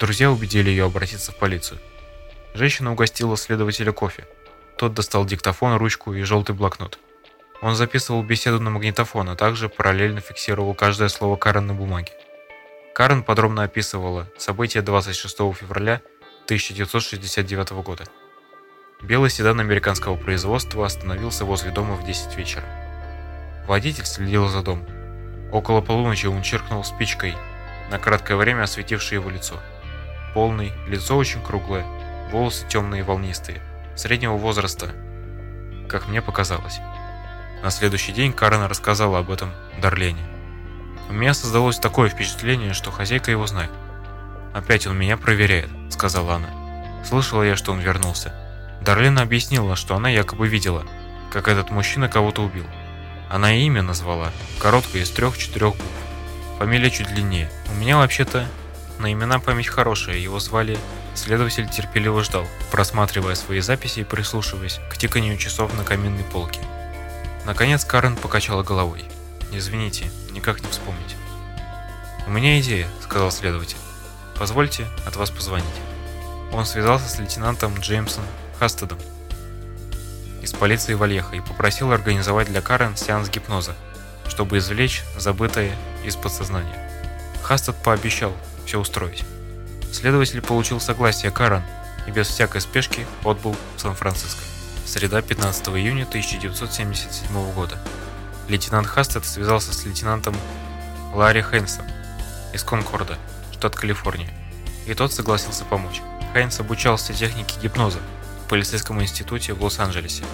Друзья 0.00 0.30
убедили 0.30 0.70
ее 0.70 0.84
обратиться 0.84 1.32
в 1.32 1.36
полицию. 1.36 1.80
Женщина 2.54 2.92
угостила 2.92 3.36
следователя 3.36 3.90
кофе. 3.92 4.26
Тот 4.78 4.94
достал 4.94 5.26
диктофон, 5.26 5.76
ручку 5.76 6.14
и 6.14 6.22
желтый 6.22 6.54
блокнот. 6.54 6.98
Он 7.60 7.74
записывал 7.74 8.22
беседу 8.22 8.60
на 8.60 8.70
магнитофон, 8.70 9.28
а 9.28 9.36
также 9.36 9.68
параллельно 9.68 10.20
фиксировал 10.20 10.74
каждое 10.74 11.08
слово 11.08 11.36
Карен 11.36 11.66
на 11.66 11.74
бумаге. 11.74 12.12
Карен 12.94 13.24
подробно 13.24 13.64
описывала 13.64 14.26
события 14.38 14.80
26 14.80 15.36
февраля 15.54 16.00
1969 16.44 17.72
года. 17.82 18.04
Белый 19.02 19.28
седан 19.28 19.58
американского 19.58 20.16
производства 20.16 20.86
остановился 20.86 21.44
возле 21.44 21.72
дома 21.72 21.96
в 21.96 22.06
10 22.06 22.36
вечера. 22.36 22.87
Водитель 23.68 24.06
следил 24.06 24.48
за 24.48 24.62
домом. 24.62 24.86
Около 25.52 25.82
полуночи 25.82 26.24
он 26.24 26.40
черкнул 26.40 26.82
спичкой, 26.84 27.34
на 27.90 27.98
краткое 27.98 28.36
время 28.36 28.62
осветившее 28.62 29.20
его 29.20 29.28
лицо. 29.28 29.60
Полный, 30.32 30.72
лицо 30.86 31.14
очень 31.18 31.42
круглое, 31.42 31.84
волосы 32.32 32.66
темные 32.66 33.00
и 33.00 33.04
волнистые, 33.04 33.60
среднего 33.94 34.38
возраста, 34.38 34.88
как 35.86 36.08
мне 36.08 36.22
показалось. 36.22 36.80
На 37.62 37.68
следующий 37.68 38.12
день 38.12 38.32
Карен 38.32 38.62
рассказала 38.62 39.18
об 39.18 39.30
этом 39.30 39.52
Дарлене. 39.82 40.26
У 41.10 41.12
меня 41.12 41.34
создалось 41.34 41.78
такое 41.78 42.08
впечатление, 42.08 42.72
что 42.72 42.90
хозяйка 42.90 43.30
его 43.30 43.46
знает. 43.46 43.70
«Опять 44.54 44.86
он 44.86 44.98
меня 44.98 45.18
проверяет»,— 45.18 45.68
сказала 45.90 46.36
она. 46.36 47.04
Слышала 47.04 47.42
я, 47.42 47.54
что 47.54 47.72
он 47.72 47.80
вернулся. 47.80 48.32
Дарлена 48.80 49.20
объяснила, 49.20 49.76
что 49.76 49.94
она 49.94 50.08
якобы 50.08 50.48
видела, 50.48 50.84
как 51.30 51.48
этот 51.48 51.70
мужчина 51.70 52.08
кого-то 52.08 52.42
убил. 52.42 52.64
Она 53.28 53.54
имя 53.54 53.82
назвала, 53.82 54.32
короткое 54.58 55.02
из 55.02 55.10
трех-четырех 55.10 55.76
букв. 55.76 55.90
Фамилия 56.58 56.90
чуть 56.90 57.08
длиннее. 57.08 57.50
У 57.70 57.74
меня 57.74 57.98
вообще-то 57.98 58.48
на 58.98 59.12
имена 59.12 59.38
память 59.38 59.68
хорошая, 59.68 60.16
его 60.16 60.38
звали... 60.38 60.78
Следователь 61.14 61.68
терпеливо 61.68 62.22
ждал, 62.22 62.46
просматривая 62.70 63.34
свои 63.34 63.58
записи 63.58 64.00
и 64.00 64.04
прислушиваясь 64.04 64.78
к 64.88 64.96
тиканью 64.96 65.36
часов 65.36 65.76
на 65.76 65.82
каминной 65.82 66.22
полке. 66.22 66.60
Наконец 67.44 67.84
Карен 67.84 68.14
покачала 68.14 68.62
головой. 68.62 69.04
«Извините, 69.50 70.12
никак 70.30 70.62
не 70.62 70.68
вспомнить». 70.70 71.16
«У 72.28 72.30
меня 72.30 72.60
идея»,— 72.60 72.86
сказал 73.02 73.32
следователь. 73.32 73.78
«Позвольте 74.38 74.86
от 75.06 75.16
вас 75.16 75.30
позвонить». 75.30 75.66
Он 76.52 76.64
связался 76.64 77.08
с 77.08 77.18
лейтенантом 77.18 77.74
Джеймсом 77.80 78.22
Хастедом, 78.60 78.98
из 80.42 80.52
полиции 80.52 80.94
Вальеха 80.94 81.36
и 81.36 81.40
попросил 81.40 81.92
организовать 81.92 82.48
для 82.48 82.60
Карен 82.60 82.96
сеанс 82.96 83.28
гипноза, 83.28 83.74
чтобы 84.28 84.58
извлечь 84.58 85.02
забытое 85.16 85.72
из 86.04 86.16
подсознания. 86.16 86.90
Хастед 87.42 87.76
пообещал 87.76 88.32
все 88.66 88.78
устроить. 88.78 89.24
Следователь 89.92 90.42
получил 90.42 90.80
согласие 90.80 91.30
Карен 91.30 91.62
и 92.06 92.10
без 92.10 92.28
всякой 92.28 92.60
спешки 92.60 93.06
отбыл 93.24 93.56
в 93.76 93.80
Сан-Франциско. 93.80 94.40
Среда 94.86 95.22
15 95.22 95.68
июня 95.68 96.04
1977 96.04 97.52
года. 97.52 97.78
Лейтенант 98.48 98.86
Хастед 98.86 99.24
связался 99.24 99.74
с 99.74 99.84
лейтенантом 99.84 100.34
Ларри 101.14 101.42
Хейнсом 101.42 101.84
из 102.52 102.62
Конкорда, 102.62 103.18
штат 103.52 103.74
Калифорния, 103.74 104.30
и 104.86 104.94
тот 104.94 105.12
согласился 105.12 105.64
помочь. 105.64 106.00
Хайнс 106.32 106.60
обучался 106.60 107.12
технике 107.12 107.58
гипноза 107.60 107.98
полицейском 108.48 109.00
институте 109.02 109.52
в 109.52 109.62
Лос-Анджелесе. 109.62 110.24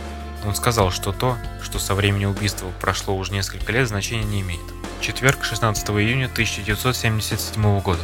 Он 0.47 0.55
сказал, 0.55 0.91
что 0.91 1.13
то, 1.13 1.37
что 1.63 1.79
со 1.79 1.95
времени 1.95 2.27
убийства 2.27 2.71
прошло 2.81 3.17
уже 3.17 3.33
несколько 3.33 3.73
лет, 3.73 3.89
значения 3.89 4.25
не 4.25 4.41
имеет. 4.43 4.61
Четверг, 5.01 5.45
16 5.45 5.89
июня 5.91 6.27
1977 6.27 7.81
года. 7.81 8.03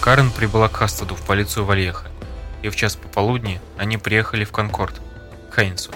Карен 0.00 0.30
прибыла 0.30 0.68
к 0.68 0.76
Хастеду 0.76 1.14
в 1.14 1.22
полицию 1.22 1.64
Вальеха, 1.64 2.06
и 2.62 2.68
в 2.68 2.76
час 2.76 2.96
пополудни 2.96 3.60
они 3.78 3.96
приехали 3.96 4.44
в 4.44 4.52
Конкорд, 4.52 5.00
к 5.50 5.54
Хайнсу. 5.54 5.90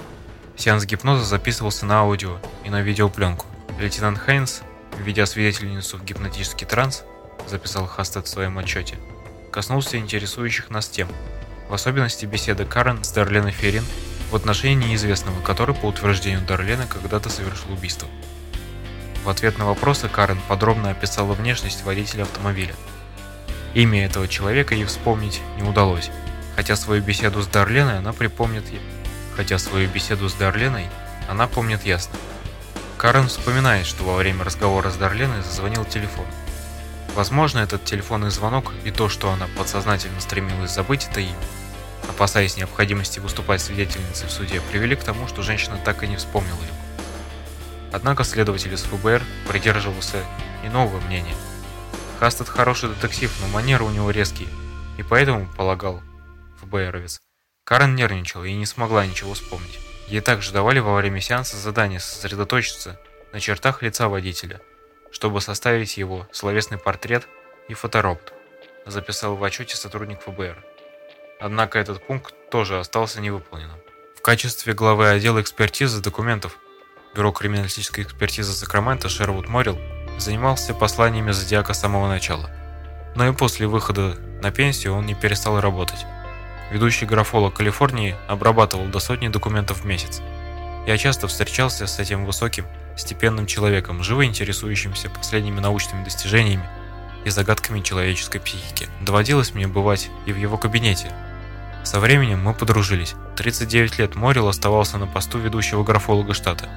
Сеанс 0.56 0.84
гипноза 0.84 1.24
записывался 1.24 1.86
на 1.86 2.00
аудио 2.00 2.38
и 2.64 2.70
на 2.70 2.80
видеопленку. 2.80 3.46
Лейтенант 3.78 4.18
Хайнс, 4.18 4.62
введя 4.98 5.24
свидетельницу 5.26 5.98
в 5.98 6.04
гипнотический 6.04 6.66
транс, 6.66 7.04
записал 7.46 7.86
Хастед 7.86 8.26
в 8.26 8.28
своем 8.28 8.58
отчете, 8.58 8.96
коснулся 9.52 9.98
интересующих 9.98 10.70
нас 10.70 10.88
тем, 10.88 11.08
в 11.68 11.74
особенности 11.74 12.26
беседа 12.26 12.64
Карен 12.64 13.04
с 13.04 13.10
Дарленой 13.10 13.52
Ферин 13.52 13.84
в 14.30 14.36
отношении 14.36 14.88
неизвестного, 14.88 15.40
который, 15.42 15.74
по 15.74 15.86
утверждению 15.86 16.40
Дарлена, 16.42 16.86
когда-то 16.86 17.28
совершил 17.28 17.72
убийство. 17.72 18.08
В 19.24 19.28
ответ 19.28 19.58
на 19.58 19.66
вопросы 19.66 20.08
Карен 20.08 20.38
подробно 20.48 20.90
описала 20.90 21.32
внешность 21.34 21.84
водителя 21.84 22.22
автомобиля. 22.22 22.74
Имя 23.74 24.06
этого 24.06 24.26
человека 24.26 24.74
ей 24.74 24.84
вспомнить 24.84 25.40
не 25.56 25.68
удалось, 25.68 26.10
хотя 26.56 26.76
свою 26.76 27.02
беседу 27.02 27.42
с 27.42 27.46
Дарленой 27.46 27.98
она 27.98 28.12
припомнит 28.12 28.64
хотя 29.36 29.58
свою 29.58 29.88
беседу 29.88 30.28
с 30.28 30.34
Дарленой 30.34 30.86
она 31.28 31.46
помнит 31.46 31.84
ясно. 31.84 32.14
Карен 32.96 33.28
вспоминает, 33.28 33.86
что 33.86 34.02
во 34.02 34.16
время 34.16 34.42
разговора 34.42 34.90
с 34.90 34.96
Дарленой 34.96 35.42
зазвонил 35.42 35.84
телефон. 35.84 36.24
Возможно, 37.18 37.58
этот 37.58 37.84
телефонный 37.84 38.30
звонок 38.30 38.72
и 38.84 38.92
то, 38.92 39.08
что 39.08 39.32
она 39.32 39.48
подсознательно 39.56 40.20
стремилась 40.20 40.70
забыть 40.70 41.08
это 41.10 41.18
имя, 41.18 41.34
опасаясь 42.08 42.56
необходимости 42.56 43.18
выступать 43.18 43.60
свидетельницей 43.60 44.28
в 44.28 44.30
суде, 44.30 44.60
привели 44.60 44.94
к 44.94 45.02
тому, 45.02 45.26
что 45.26 45.42
женщина 45.42 45.80
так 45.84 46.04
и 46.04 46.06
не 46.06 46.14
вспомнила 46.14 46.54
его. 46.54 46.76
Однако 47.92 48.22
следователь 48.22 48.72
из 48.72 48.82
ФБР 48.84 49.24
придерживался 49.48 50.22
иного 50.62 51.00
мнения. 51.00 51.34
Хастед 52.20 52.48
хороший 52.48 52.90
детектив, 52.90 53.36
но 53.40 53.48
манеры 53.48 53.82
у 53.82 53.90
него 53.90 54.12
резкие, 54.12 54.48
и 54.96 55.02
поэтому, 55.02 55.48
полагал 55.56 56.00
ФБРовец, 56.62 57.20
Карен 57.64 57.96
нервничала 57.96 58.44
и 58.44 58.54
не 58.54 58.64
смогла 58.64 59.04
ничего 59.04 59.34
вспомнить. 59.34 59.80
Ей 60.06 60.20
также 60.20 60.52
давали 60.52 60.78
во 60.78 60.94
время 60.94 61.20
сеанса 61.20 61.56
задание 61.56 61.98
сосредоточиться 61.98 62.96
на 63.32 63.40
чертах 63.40 63.82
лица 63.82 64.08
водителя, 64.08 64.60
чтобы 65.10 65.40
составить 65.40 65.96
его 65.96 66.26
словесный 66.32 66.78
портрет 66.78 67.26
и 67.68 67.74
фоторобот, 67.74 68.32
записал 68.86 69.36
в 69.36 69.44
отчете 69.44 69.76
сотрудник 69.76 70.20
ФБР. 70.22 70.56
Однако 71.40 71.78
этот 71.78 72.04
пункт 72.06 72.34
тоже 72.50 72.78
остался 72.78 73.20
невыполненным. 73.20 73.78
В 74.16 74.22
качестве 74.22 74.74
главы 74.74 75.08
отдела 75.08 75.40
экспертизы 75.40 76.02
документов 76.02 76.58
Бюро 77.14 77.32
криминалистической 77.32 78.04
экспертизы 78.04 78.52
Сакрамента 78.52 79.08
Шервуд 79.08 79.48
Моррил 79.48 79.78
занимался 80.18 80.74
посланиями 80.74 81.30
Зодиака 81.30 81.72
с 81.72 81.80
самого 81.80 82.06
начала. 82.08 82.50
Но 83.16 83.26
и 83.26 83.32
после 83.32 83.66
выхода 83.66 84.16
на 84.42 84.52
пенсию 84.52 84.94
он 84.94 85.06
не 85.06 85.14
перестал 85.14 85.60
работать. 85.60 86.06
Ведущий 86.70 87.06
графолог 87.06 87.54
Калифорнии 87.54 88.14
обрабатывал 88.28 88.86
до 88.86 89.00
сотни 89.00 89.28
документов 89.28 89.80
в 89.80 89.84
месяц. 89.84 90.20
Я 90.86 90.98
часто 90.98 91.26
встречался 91.26 91.86
с 91.86 91.98
этим 91.98 92.24
высоким, 92.24 92.66
степенным 92.98 93.46
человеком, 93.46 94.02
живо 94.02 94.24
интересующимся 94.24 95.10
последними 95.10 95.60
научными 95.60 96.04
достижениями 96.04 96.68
и 97.24 97.30
загадками 97.30 97.80
человеческой 97.80 98.40
психики. 98.40 98.88
Доводилось 99.00 99.54
мне 99.54 99.66
бывать 99.66 100.10
и 100.26 100.32
в 100.32 100.36
его 100.36 100.58
кабинете. 100.58 101.12
Со 101.84 102.00
временем 102.00 102.42
мы 102.42 102.54
подружились. 102.54 103.14
39 103.36 103.98
лет 103.98 104.14
Морил 104.14 104.48
оставался 104.48 104.98
на 104.98 105.06
посту 105.06 105.38
ведущего 105.38 105.84
графолога 105.84 106.34
штата 106.34 106.68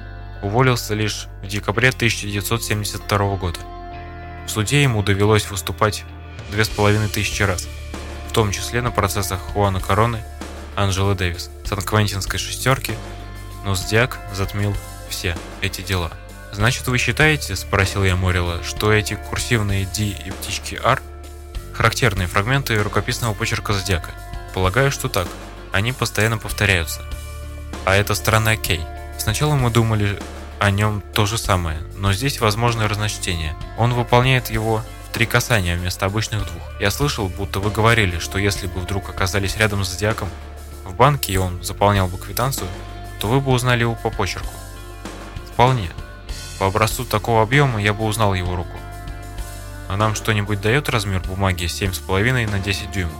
уволился 0.42 0.94
лишь 0.94 1.28
в 1.42 1.46
декабре 1.46 1.88
1972 1.88 3.36
года. 3.36 3.58
В 4.46 4.50
суде 4.50 4.82
ему 4.82 5.02
довелось 5.02 5.48
выступать 5.50 6.04
2500 6.50 7.48
раз, 7.48 7.68
в 8.28 8.32
том 8.32 8.50
числе 8.50 8.82
на 8.82 8.90
процессах 8.90 9.40
Хуана 9.40 9.80
Короны, 9.80 10.22
Анжелы 10.74 11.14
Дэвис, 11.14 11.50
Сан-Квентинской 11.64 12.38
шестерки, 12.38 12.94
но 13.64 13.74
Зодиак 13.74 14.18
затмил 14.34 14.74
все 15.12 15.36
эти 15.60 15.82
дела. 15.82 16.10
«Значит, 16.52 16.86
вы 16.88 16.98
считаете,— 16.98 17.54
спросил 17.56 18.04
я 18.04 18.16
Морила,— 18.16 18.62
что 18.64 18.92
эти 18.92 19.14
курсивные 19.14 19.86
D 19.86 20.02
и 20.02 20.30
птички 20.32 20.80
R— 20.82 21.00
характерные 21.72 22.28
фрагменты 22.28 22.82
рукописного 22.82 23.34
почерка 23.34 23.72
Зодиака? 23.72 24.10
Полагаю, 24.54 24.90
что 24.90 25.08
так. 25.08 25.28
Они 25.72 25.92
постоянно 25.92 26.38
повторяются. 26.38 27.00
А 27.84 27.94
это 27.94 28.14
сторона 28.14 28.56
K. 28.56 28.78
Сначала 29.18 29.54
мы 29.54 29.70
думали 29.70 30.18
о 30.58 30.70
нем 30.70 31.02
то 31.14 31.26
же 31.26 31.38
самое, 31.38 31.78
но 31.96 32.12
здесь 32.12 32.40
возможно 32.40 32.86
разночтение. 32.86 33.56
Он 33.78 33.94
выполняет 33.94 34.50
его 34.50 34.84
в 35.08 35.12
три 35.12 35.26
касания 35.26 35.76
вместо 35.76 36.06
обычных 36.06 36.44
двух. 36.46 36.62
Я 36.80 36.90
слышал, 36.90 37.28
будто 37.28 37.60
вы 37.60 37.70
говорили, 37.70 38.18
что 38.18 38.38
если 38.38 38.66
бы 38.66 38.80
вдруг 38.80 39.08
оказались 39.08 39.56
рядом 39.56 39.84
с 39.84 39.88
Зодиаком 39.88 40.28
в 40.84 40.94
банке 40.94 41.32
и 41.32 41.36
он 41.36 41.62
заполнял 41.62 42.06
бы 42.06 42.18
квитанцию, 42.18 42.68
то 43.18 43.26
вы 43.26 43.40
бы 43.40 43.50
узнали 43.50 43.80
его 43.80 43.94
по 43.94 44.10
почерку. 44.10 44.52
Вполне. 45.52 45.90
По 46.58 46.66
образцу 46.66 47.04
такого 47.04 47.42
объема 47.42 47.80
я 47.80 47.92
бы 47.92 48.04
узнал 48.04 48.34
его 48.34 48.56
руку. 48.56 48.76
А 49.88 49.96
нам 49.96 50.14
что-нибудь 50.14 50.60
дает 50.60 50.88
размер 50.88 51.20
бумаги 51.20 51.64
7,5 51.64 52.50
на 52.50 52.58
10 52.58 52.90
дюймов? 52.90 53.12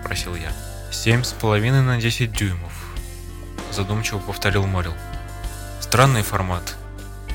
Спросил 0.00 0.34
я. 0.34 0.52
7,5 0.90 1.82
на 1.82 2.00
10 2.00 2.32
дюймов. 2.32 2.72
Задумчиво 3.70 4.18
повторил 4.18 4.66
Морил. 4.66 4.94
Странный 5.80 6.22
формат. 6.22 6.76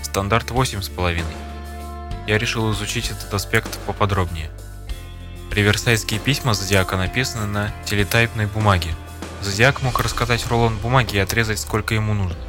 Стандарт 0.01 0.49
8,5. 0.49 1.23
Я 2.25 2.37
решил 2.37 2.71
изучить 2.71 3.11
этот 3.11 3.31
аспект 3.33 3.77
поподробнее. 3.85 4.49
Реверсайские 5.51 6.19
письма 6.19 6.55
Зодиака 6.55 6.97
написаны 6.97 7.45
на 7.45 7.71
телетайпной 7.85 8.47
бумаге. 8.47 8.95
Зодиак 9.41 9.83
мог 9.83 9.99
раскатать 9.99 10.47
рулон 10.47 10.77
бумаги 10.77 11.17
и 11.17 11.19
отрезать 11.19 11.59
сколько 11.59 11.93
ему 11.93 12.13
нужно. 12.13 12.39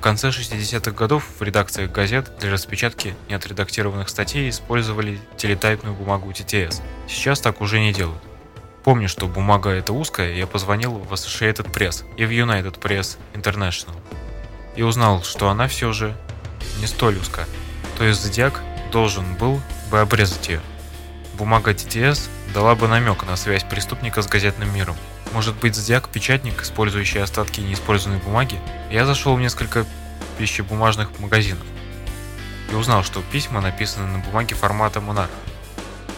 В 0.00 0.02
конце 0.02 0.28
60-х 0.28 0.92
годов 0.92 1.26
в 1.38 1.42
редакциях 1.42 1.92
газет 1.92 2.32
для 2.40 2.50
распечатки 2.50 3.14
неотредактированных 3.28 4.08
статей 4.08 4.48
использовали 4.48 5.20
телетайпную 5.36 5.94
бумагу 5.94 6.30
TTS. 6.30 6.80
Сейчас 7.06 7.38
так 7.38 7.60
уже 7.60 7.80
не 7.80 7.92
делают. 7.92 8.22
Помню, 8.82 9.10
что 9.10 9.28
бумага 9.28 9.68
эта 9.68 9.92
узкая, 9.92 10.32
я 10.32 10.46
позвонил 10.46 10.92
в 10.92 11.12
Associated 11.12 11.70
Press 11.70 12.02
и 12.16 12.24
в 12.24 12.30
United 12.30 12.80
Press 12.80 13.18
International 13.34 13.94
и 14.74 14.82
узнал, 14.82 15.22
что 15.22 15.50
она 15.50 15.68
все 15.68 15.92
же 15.92 16.16
не 16.78 16.86
столь 16.86 17.18
узка, 17.18 17.46
то 17.98 18.04
есть 18.04 18.22
Зодиак 18.22 18.62
должен 18.90 19.34
был 19.34 19.60
бы 19.90 20.00
обрезать 20.00 20.48
ее. 20.48 20.62
Бумага 21.34 21.72
TTS 21.72 22.30
дала 22.54 22.74
бы 22.74 22.88
намек 22.88 23.26
на 23.26 23.36
связь 23.36 23.64
преступника 23.64 24.22
с 24.22 24.26
газетным 24.26 24.74
миром. 24.74 24.96
Может 25.32 25.54
быть, 25.56 25.76
Зодиак– 25.76 26.08
печатник, 26.12 26.62
использующий 26.62 27.22
остатки 27.22 27.60
неиспользованной 27.60 28.20
бумаги? 28.20 28.58
Я 28.90 29.06
зашел 29.06 29.36
в 29.36 29.40
несколько 29.40 29.86
пищебумажных 30.38 31.18
магазинов 31.20 31.64
и 32.70 32.74
узнал, 32.74 33.04
что 33.04 33.22
письма 33.22 33.60
написаны 33.60 34.06
на 34.06 34.18
бумаге 34.18 34.54
формата 34.56 34.98
Monarch. 34.98 35.30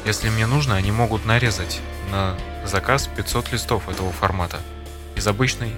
Если 0.07 0.31
мне 0.31 0.47
нужно, 0.47 0.77
они 0.77 0.93
могут 0.93 1.27
нарезать 1.27 1.81
на 2.11 2.39
заказ 2.65 3.07
500 3.07 3.53
листов 3.53 3.89
этого 3.89 4.13
формата 4.13 4.61
из 5.15 5.27
обычной 5.27 5.75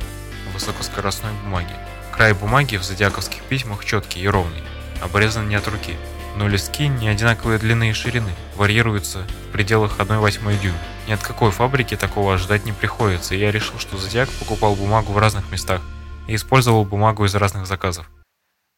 высокоскоростной 0.52 1.32
бумаги. 1.44 1.74
Край 2.12 2.34
бумаги 2.34 2.76
в 2.76 2.84
зодиаковских 2.84 3.42
письмах 3.42 3.84
четкий 3.84 4.20
и 4.20 4.28
ровный, 4.28 4.62
обрезан 5.02 5.48
не 5.48 5.56
от 5.56 5.66
руки, 5.66 5.96
но 6.36 6.48
листки 6.48 6.88
не 6.88 7.08
одинаковой 7.08 7.58
длины 7.58 7.90
и 7.90 7.92
ширины, 7.92 8.32
варьируются 8.56 9.24
в 9.48 9.52
пределах 9.52 9.98
1,8 9.98 10.60
дюйма. 10.60 10.78
Ни 11.06 11.12
от 11.12 11.22
какой 11.22 11.50
фабрики 11.50 11.96
такого 11.96 12.34
ожидать 12.34 12.64
не 12.64 12.72
приходится, 12.72 13.34
и 13.34 13.38
я 13.38 13.52
решил, 13.52 13.78
что 13.78 13.96
Зодиак 13.96 14.28
покупал 14.30 14.74
бумагу 14.74 15.12
в 15.12 15.18
разных 15.18 15.50
местах 15.52 15.80
и 16.26 16.34
использовал 16.34 16.84
бумагу 16.84 17.24
из 17.24 17.34
разных 17.34 17.66
заказов. 17.66 18.10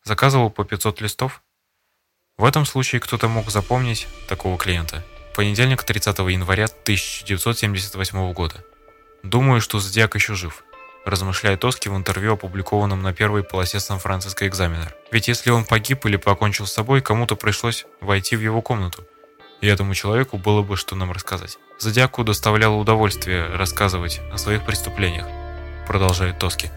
Заказывал 0.04 0.50
по 0.50 0.64
500 0.64 1.00
листов. 1.00 1.42
В 2.36 2.44
этом 2.44 2.66
случае 2.66 3.00
кто-то 3.00 3.28
мог 3.28 3.50
запомнить 3.50 4.06
такого 4.28 4.58
клиента. 4.58 5.04
Понедельник, 5.34 5.82
30 5.82 6.18
января 6.18 6.64
1978 6.64 8.32
года. 8.32 8.64
Думаю, 9.22 9.60
что 9.60 9.80
Зодиак 9.80 10.14
еще 10.14 10.34
жив 10.34 10.62
размышляет 11.06 11.64
Оски 11.64 11.88
в 11.88 11.96
интервью, 11.96 12.32
опубликованном 12.34 13.00
на 13.00 13.14
первой 13.14 13.44
полосе 13.44 13.78
Сан-Франциско 13.78 14.46
Экзаменер. 14.48 14.94
Ведь 15.12 15.28
если 15.28 15.50
он 15.50 15.64
погиб 15.64 16.04
или 16.04 16.16
покончил 16.16 16.66
с 16.66 16.72
собой, 16.72 17.00
кому-то 17.00 17.36
пришлось 17.36 17.86
войти 18.00 18.34
в 18.36 18.40
его 18.40 18.60
комнату. 18.60 19.04
И 19.60 19.68
этому 19.68 19.94
человеку 19.94 20.36
было 20.36 20.62
бы 20.62 20.76
что 20.76 20.96
нам 20.96 21.12
рассказать. 21.12 21.58
Зодиаку 21.78 22.24
доставляло 22.24 22.74
удовольствие 22.74 23.46
рассказывать 23.54 24.20
о 24.32 24.36
своих 24.36 24.66
преступлениях, 24.66 25.26
продолжает 25.86 26.38
Тоски. 26.38 26.70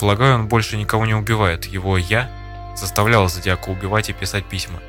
Полагаю, 0.00 0.34
он 0.34 0.48
больше 0.48 0.76
никого 0.76 1.06
не 1.06 1.14
убивает. 1.14 1.66
Его 1.66 1.96
«я» 1.96 2.30
заставлял 2.76 3.28
Зодиаку 3.28 3.70
убивать 3.70 4.10
и 4.10 4.12
писать 4.12 4.46
письма, 4.46 4.80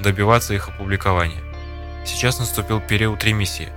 добиваться 0.00 0.54
их 0.54 0.68
опубликования. 0.68 1.42
Сейчас 2.04 2.38
наступил 2.38 2.80
период 2.80 3.22
ремиссии. 3.22 3.68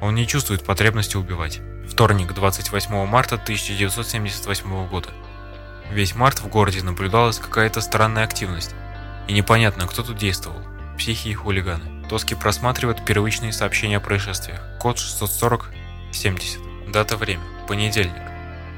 Он 0.00 0.14
не 0.14 0.26
чувствует 0.26 0.64
потребности 0.64 1.16
убивать. 1.16 1.60
Вторник, 1.90 2.32
28 2.32 3.04
марта 3.04 3.34
1978 3.34 4.86
года. 4.86 5.10
Весь 5.90 6.14
март 6.14 6.38
в 6.38 6.46
городе 6.46 6.82
наблюдалась 6.82 7.38
какая-то 7.38 7.80
странная 7.80 8.24
активность. 8.24 8.74
И 9.28 9.32
непонятно, 9.32 9.86
кто 9.86 10.02
тут 10.02 10.16
действовал. 10.16 10.62
Психи 10.96 11.28
и 11.28 11.34
хулиганы. 11.34 12.06
Тоски 12.08 12.34
просматривают 12.34 13.04
первичные 13.04 13.52
сообщения 13.52 13.98
о 13.98 14.00
происшествиях. 14.00 14.60
Код 14.78 14.96
640-70. 14.96 16.90
Дата 16.90 17.16
время. 17.16 17.42
Понедельник. 17.68 18.22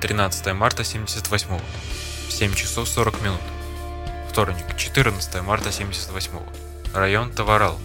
13 0.00 0.52
марта 0.54 0.82
78 0.82 1.48
в 2.28 2.32
7 2.32 2.54
часов 2.54 2.88
40 2.88 3.22
минут. 3.22 3.40
Вторник, 4.30 4.64
14 4.76 5.42
марта 5.42 5.70
78 5.70 6.30
Район 6.94 7.30
Таварал. 7.30 7.78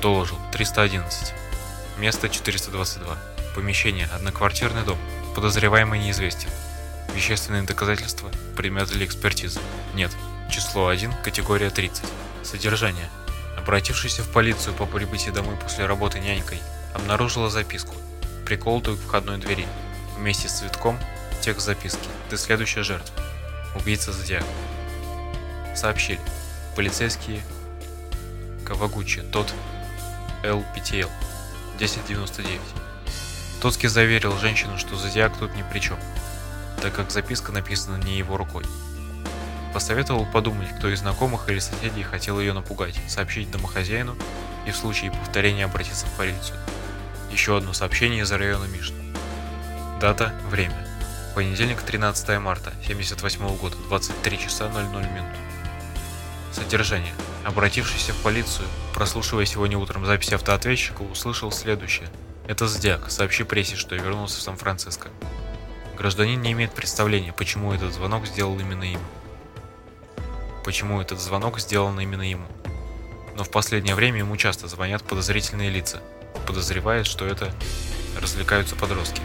Доложил 0.00 0.38
311. 0.52 1.34
Место 1.98 2.28
422. 2.28 3.16
Помещение– 3.54 4.06
одноквартирный 4.14 4.84
дом. 4.84 4.98
Подозреваемый 5.34 5.98
неизвестен. 5.98 6.48
Вещественные 7.14 7.62
доказательства, 7.62 8.30
предметы 8.56 8.94
для 8.94 9.06
экспертизы. 9.06 9.60
Нет. 9.94 10.12
Число 10.50 10.88
1, 10.88 11.12
категория 11.24 11.70
30. 11.70 12.04
Содержание. 12.44 13.10
Обратившийся 13.58 14.22
в 14.22 14.30
полицию 14.30 14.74
по 14.74 14.86
прибытии 14.86 15.30
домой 15.30 15.56
после 15.56 15.86
работы 15.86 16.20
нянькой, 16.20 16.60
обнаружила 16.94 17.50
записку, 17.50 17.94
приколотую 18.46 18.96
к 18.96 19.00
входной 19.00 19.38
двери. 19.38 19.66
Вместе 20.16 20.48
с 20.48 20.60
цветком 20.60 20.98
текст 21.40 21.66
записки. 21.66 22.08
Ты 22.28 22.36
следующая 22.36 22.84
жертва. 22.84 23.14
Убийца 23.74 24.12
Зодиак. 24.12 24.44
Сообщили. 25.74 26.20
Полицейские 26.76 27.42
Кавагучи, 28.64 29.22
тот 29.22 29.52
ЛПТЛ. 30.44 31.10
1099. 31.76 32.60
Тоски 33.60 33.88
заверил 33.88 34.38
женщину, 34.38 34.78
что 34.78 34.96
Зодиак 34.96 35.36
тут 35.36 35.54
ни 35.54 35.62
при 35.70 35.80
чем, 35.80 35.98
так 36.80 36.94
как 36.94 37.10
записка 37.10 37.52
написана 37.52 38.02
не 38.02 38.16
его 38.16 38.38
рукой. 38.38 38.64
Посоветовал 39.74 40.24
подумать, 40.24 40.74
кто 40.78 40.88
из 40.88 41.00
знакомых 41.00 41.48
или 41.50 41.58
соседей 41.58 42.02
хотел 42.02 42.40
ее 42.40 42.54
напугать, 42.54 42.98
сообщить 43.06 43.50
домохозяину 43.50 44.16
и 44.66 44.70
в 44.70 44.76
случае 44.76 45.10
повторения 45.10 45.66
обратиться 45.66 46.06
в 46.06 46.16
полицию. 46.16 46.58
Еще 47.30 47.54
одно 47.54 47.74
сообщение 47.74 48.22
из 48.22 48.32
района 48.32 48.64
Мишна. 48.64 48.96
Дата, 50.00 50.32
время. 50.48 50.86
Понедельник, 51.34 51.82
13 51.82 52.40
марта, 52.40 52.72
78 52.86 53.56
года, 53.58 53.76
23 53.88 54.38
часа 54.38 54.70
00 54.70 54.82
минут. 55.04 55.36
Содержание. 56.50 57.12
Обратившийся 57.44 58.14
в 58.14 58.22
полицию, 58.22 58.66
прослушивая 58.94 59.44
сегодня 59.44 59.76
утром 59.76 60.06
запись 60.06 60.32
автоответчика, 60.32 61.02
услышал 61.02 61.52
следующее. 61.52 62.08
Это 62.50 62.66
Зодиак, 62.66 63.12
сообщи 63.12 63.44
прессе, 63.44 63.76
что 63.76 63.94
я 63.94 64.02
вернулся 64.02 64.40
в 64.40 64.42
Сан-Франциско. 64.42 65.10
Гражданин 65.96 66.42
не 66.42 66.50
имеет 66.50 66.72
представления, 66.72 67.32
почему 67.32 67.72
этот 67.72 67.94
звонок 67.94 68.26
сделал 68.26 68.58
именно 68.58 68.82
ему. 68.82 69.04
Почему 70.64 71.00
этот 71.00 71.20
звонок 71.20 71.60
сделан 71.60 72.00
именно 72.00 72.28
ему. 72.28 72.48
Но 73.36 73.44
в 73.44 73.52
последнее 73.52 73.94
время 73.94 74.18
ему 74.18 74.36
часто 74.36 74.66
звонят 74.66 75.04
подозрительные 75.04 75.70
лица. 75.70 76.02
Подозревает, 76.44 77.06
что 77.06 77.24
это 77.24 77.54
развлекаются 78.20 78.74
подростки. 78.74 79.22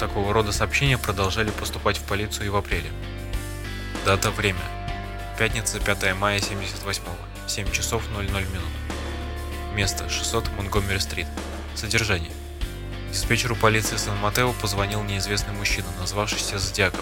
Такого 0.00 0.32
рода 0.32 0.50
сообщения 0.50 0.98
продолжали 0.98 1.50
поступать 1.50 1.98
в 1.98 2.02
полицию 2.02 2.46
и 2.46 2.48
в 2.48 2.56
апреле. 2.56 2.90
Дата, 4.04 4.32
время. 4.32 4.58
Пятница, 5.38 5.78
5 5.78 6.16
мая 6.16 6.40
78 6.40 7.02
7 7.46 7.70
часов 7.70 8.02
00 8.12 8.24
минут. 8.26 8.42
Место 9.72 10.08
600 10.08 10.50
Монгомери-стрит. 10.58 11.28
Содержание. 11.76 12.32
Диспетчеру 13.16 13.56
полиции 13.56 13.96
Сан-Матео 13.96 14.52
позвонил 14.52 15.02
неизвестный 15.02 15.54
мужчина, 15.54 15.86
назвавшийся 15.98 16.58
Зодиаком. 16.58 17.00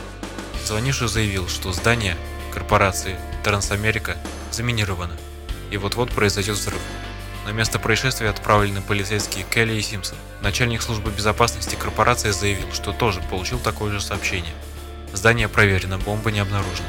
Звонивший 0.64 1.08
заявил, 1.08 1.48
что 1.48 1.72
здание 1.72 2.16
корпорации 2.52 3.18
Трансамерика 3.42 4.16
заминировано, 4.52 5.16
и 5.72 5.76
вот-вот 5.76 6.12
произойдет 6.12 6.56
взрыв. 6.56 6.78
На 7.44 7.50
место 7.50 7.80
происшествия 7.80 8.28
отправлены 8.28 8.80
полицейские 8.80 9.44
Келли 9.50 9.74
и 9.74 9.82
Симпсон. 9.82 10.16
Начальник 10.40 10.82
службы 10.82 11.10
безопасности 11.10 11.74
корпорации 11.74 12.30
заявил, 12.30 12.72
что 12.72 12.92
тоже 12.92 13.20
получил 13.28 13.58
такое 13.58 13.90
же 13.90 14.00
сообщение. 14.00 14.54
Здание 15.12 15.48
проверено, 15.48 15.98
бомба 15.98 16.30
не 16.30 16.38
обнаружена. 16.38 16.88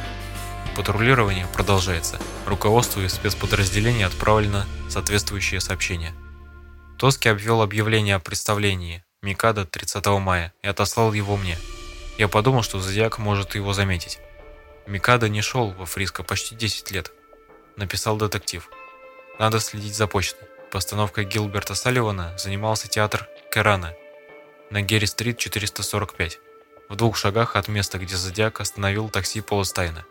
Патрулирование 0.75 1.47
продолжается. 1.51 2.19
Руководству 2.45 3.01
и 3.01 3.09
спецподразделению 3.09 4.05
отправлено 4.05 4.67
соответствующее 4.87 5.61
сообщение. 5.61 6.13
Тоски 6.99 7.27
обвел 7.27 7.63
объявление 7.63 8.15
о 8.15 8.19
представлении 8.19 9.03
Микада 9.25 9.65
30 9.65 10.05
мая 10.19 10.53
и 10.61 10.67
отослал 10.67 11.11
его 11.11 11.35
мне. 11.35 11.57
Я 12.19 12.27
подумал, 12.27 12.61
что 12.61 12.79
Зодиак 12.79 13.17
может 13.17 13.55
его 13.55 13.73
заметить. 13.73 14.19
Микада 14.85 15.29
не 15.29 15.41
шел 15.41 15.71
во 15.71 15.87
Фриско 15.87 16.21
почти 16.21 16.53
10 16.53 16.91
лет. 16.91 17.11
Написал 17.75 18.17
детектив. 18.17 18.69
Надо 19.39 19.59
следить 19.59 19.95
за 19.95 20.05
почтой. 20.05 20.47
Постановкой 20.71 21.25
Гилберта 21.25 21.73
Салливана 21.73 22.37
занимался 22.37 22.87
театр 22.87 23.27
Керана 23.51 23.95
на 24.69 24.83
Герри-стрит 24.83 25.39
445, 25.39 26.39
в 26.89 26.95
двух 26.95 27.17
шагах 27.17 27.55
от 27.55 27.67
места, 27.67 27.97
где 27.97 28.15
Зодиак 28.15 28.61
остановил 28.61 29.09
такси 29.09 29.41
Пола 29.41 29.63
Стайна. 29.63 30.05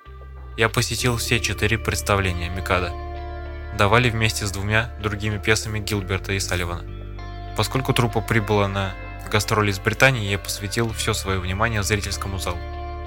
Я 0.56 0.68
посетил 0.68 1.18
все 1.18 1.38
четыре 1.38 1.78
представления 1.78 2.48
Микада. 2.48 2.92
Давали 3.78 4.10
вместе 4.10 4.44
с 4.44 4.50
двумя 4.50 4.92
другими 5.00 5.38
пьесами 5.38 5.78
Гилберта 5.78 6.32
и 6.32 6.40
Салливана. 6.40 6.84
Поскольку 7.56 7.92
труппа 7.92 8.20
прибыла 8.20 8.66
на 8.66 8.94
гастроли 9.34 9.72
из 9.72 9.80
Британии, 9.80 10.30
я 10.30 10.38
посвятил 10.38 10.92
все 10.92 11.12
свое 11.12 11.40
внимание 11.40 11.82
зрительскому 11.82 12.38
залу. 12.38 12.58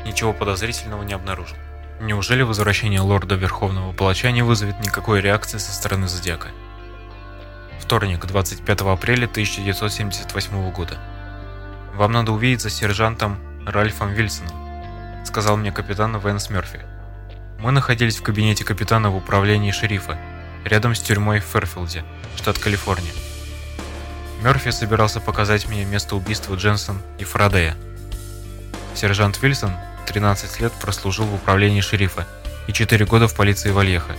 Ничего 0.05 0.33
подозрительного 0.33 1.03
не 1.03 1.13
обнаружил. 1.13 1.55
Неужели 2.01 2.41
возвращение 2.41 2.99
лорда 2.99 3.35
Верховного 3.35 3.93
Палача 3.93 4.29
не 4.31 4.41
вызовет 4.41 4.77
никакой 4.81 5.21
реакции 5.21 5.57
со 5.57 5.71
стороны 5.71 6.09
Зодиака? 6.09 6.49
Вторник, 7.79 8.25
25 8.25 8.81
апреля 8.81 9.25
1978 9.27 10.71
года. 10.71 10.97
«Вам 11.95 12.11
надо 12.11 12.33
увидеться 12.33 12.69
с 12.69 12.73
сержантом 12.73 13.39
Ральфом 13.65 14.11
Вильсоном», 14.11 15.25
сказал 15.25 15.55
мне 15.55 15.71
капитан 15.71 16.17
Вэнс 16.17 16.49
Мерфи. 16.49 16.81
Мы 17.59 17.71
находились 17.71 18.17
в 18.17 18.23
кабинете 18.23 18.65
капитана 18.65 19.11
в 19.11 19.15
управлении 19.15 19.71
шерифа, 19.71 20.19
рядом 20.65 20.93
с 20.93 20.99
тюрьмой 20.99 21.39
в 21.39 21.45
Ферфилде, 21.45 22.03
штат 22.35 22.59
Калифорния. 22.59 23.13
Мерфи 24.41 24.71
собирался 24.71 25.19
показать 25.19 25.67
мне 25.67 25.85
место 25.85 26.15
убийства 26.15 26.55
Дженсон 26.55 27.01
и 27.17 27.23
Фарадея. 27.23 27.75
Сержант 28.95 29.41
Вильсон 29.41 29.71
13 30.07 30.59
лет 30.59 30.73
прослужил 30.73 31.25
в 31.25 31.35
управлении 31.35 31.81
шерифа 31.81 32.25
и 32.67 32.73
4 32.73 33.05
года 33.05 33.27
в 33.27 33.35
полиции 33.35 33.71
Вальеха. 33.71 34.15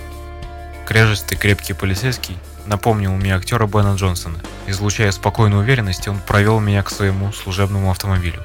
Кряжестый 0.86 1.36
крепкий 1.36 1.72
полицейский 1.72 2.36
напомнил 2.66 3.12
мне 3.12 3.34
актера 3.34 3.66
Бена 3.66 3.94
Джонсона. 3.94 4.38
Излучая 4.66 5.12
спокойную 5.12 5.62
уверенность, 5.62 6.08
он 6.08 6.18
провел 6.18 6.60
меня 6.60 6.82
к 6.82 6.90
своему 6.90 7.32
служебному 7.32 7.90
автомобилю. 7.90 8.42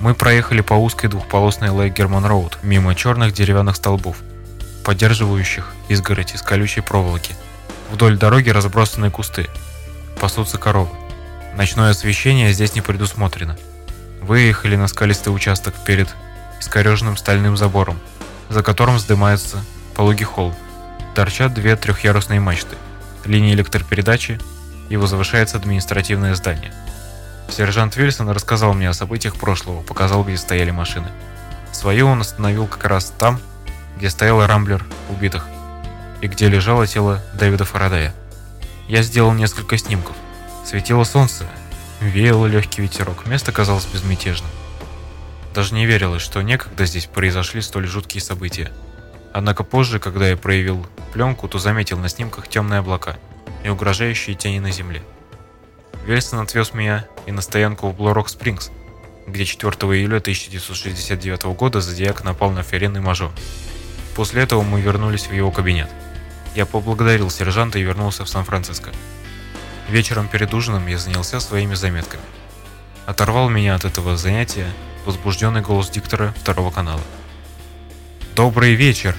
Мы 0.00 0.14
проехали 0.14 0.60
по 0.60 0.74
узкой 0.74 1.08
двухполосной 1.08 1.70
Лейгерман 1.70 2.26
Роуд 2.26 2.58
мимо 2.62 2.94
черных 2.94 3.32
деревянных 3.32 3.76
столбов, 3.76 4.18
поддерживающих 4.84 5.72
изгородь 5.88 6.34
из 6.34 6.42
колючей 6.42 6.82
проволоки. 6.82 7.34
Вдоль 7.90 8.18
дороги 8.18 8.50
разбросаны 8.50 9.10
кусты. 9.10 9.48
Пасутся 10.20 10.58
коровы. 10.58 10.90
Ночное 11.54 11.90
освещение 11.90 12.52
здесь 12.52 12.74
не 12.74 12.80
предусмотрено. 12.80 13.56
Выехали 14.20 14.76
на 14.76 14.88
скалистый 14.88 15.34
участок 15.34 15.74
перед 15.84 16.08
искореженным 16.60 17.16
стальным 17.16 17.56
забором, 17.56 17.98
за 18.48 18.62
которым 18.62 18.96
вздымается 18.96 19.64
пологий 19.94 20.24
холм. 20.24 20.54
Торчат 21.14 21.54
две 21.54 21.76
трехъярусные 21.76 22.40
мачты, 22.40 22.76
линии 23.24 23.54
электропередачи 23.54 24.40
и 24.88 24.96
возвышается 24.96 25.56
административное 25.56 26.34
здание– 26.34 26.72
Сержант 27.48 27.96
Вильсон 27.96 28.28
рассказал 28.30 28.74
мне 28.74 28.88
о 28.88 28.94
событиях 28.94 29.36
прошлого, 29.36 29.82
показал, 29.82 30.24
где 30.24 30.36
стояли 30.36 30.70
машины. 30.70 31.08
Свою 31.72 32.06
он 32.08 32.20
остановил 32.20 32.66
как 32.66 32.84
раз 32.84 33.12
там, 33.18 33.40
где 33.96 34.10
стоял 34.10 34.44
Рамблер 34.44 34.84
убитых, 35.08 35.46
и 36.20 36.26
где 36.26 36.48
лежало 36.48 36.86
тело 36.86 37.22
Дэвида 37.34 37.64
Фарадея. 37.64 38.14
Я 38.88 39.02
сделал 39.02 39.32
несколько 39.32 39.76
снимков. 39.78 40.14
Светило 40.64 41.02
солнце, 41.02 41.46
веял 42.00 42.46
легкий 42.46 42.82
ветерок, 42.82 43.26
место 43.26 43.50
казалось 43.50 43.86
безмятежным. 43.86 44.50
Даже 45.54 45.74
не 45.74 45.86
верилось, 45.86 46.22
что 46.22 46.42
некогда 46.42 46.86
здесь 46.86 47.06
произошли 47.06 47.62
столь 47.62 47.86
жуткие 47.86 48.22
события. 48.22 48.70
Однако 49.32 49.64
позже, 49.64 49.98
когда 49.98 50.28
я 50.28 50.36
проявил 50.36 50.86
пленку, 51.12 51.48
то 51.48 51.58
заметил 51.58 51.98
на 51.98 52.08
снимках 52.08 52.46
темные 52.46 52.78
облака 52.78 53.16
и 53.64 53.68
угрожающие 53.68 54.36
тени 54.36 54.60
на 54.60 54.70
земле. 54.70 55.02
Вельсон 56.04 56.38
отвез 56.38 56.72
меня 56.72 57.06
и 57.26 57.32
на 57.32 57.42
стоянку 57.42 57.88
в 57.88 57.96
Блорок 57.96 58.28
Спрингс, 58.28 58.70
где 59.26 59.44
4 59.44 59.72
июля 59.96 60.18
1969 60.18 61.44
года 61.56 61.80
Зодиак 61.80 62.22
напал 62.22 62.52
на 62.52 62.62
Ферен 62.62 62.96
и 62.96 63.00
Мажо. 63.00 63.32
После 64.14 64.42
этого 64.42 64.62
мы 64.62 64.80
вернулись 64.80 65.26
в 65.26 65.32
его 65.32 65.50
кабинет. 65.50 65.88
Я 66.56 66.64
поблагодарил 66.64 67.28
сержанта 67.28 67.78
и 67.78 67.82
вернулся 67.82 68.24
в 68.24 68.30
Сан-Франциско. 68.30 68.90
Вечером 69.90 70.26
перед 70.26 70.54
ужином 70.54 70.86
я 70.86 70.96
занялся 70.96 71.38
своими 71.38 71.74
заметками. 71.74 72.22
Оторвал 73.04 73.50
меня 73.50 73.74
от 73.74 73.84
этого 73.84 74.16
занятия 74.16 74.66
возбужденный 75.04 75.60
голос 75.60 75.90
диктора 75.90 76.34
второго 76.40 76.70
канала. 76.70 77.02
«Добрый 78.34 78.74
вечер!» 78.74 79.14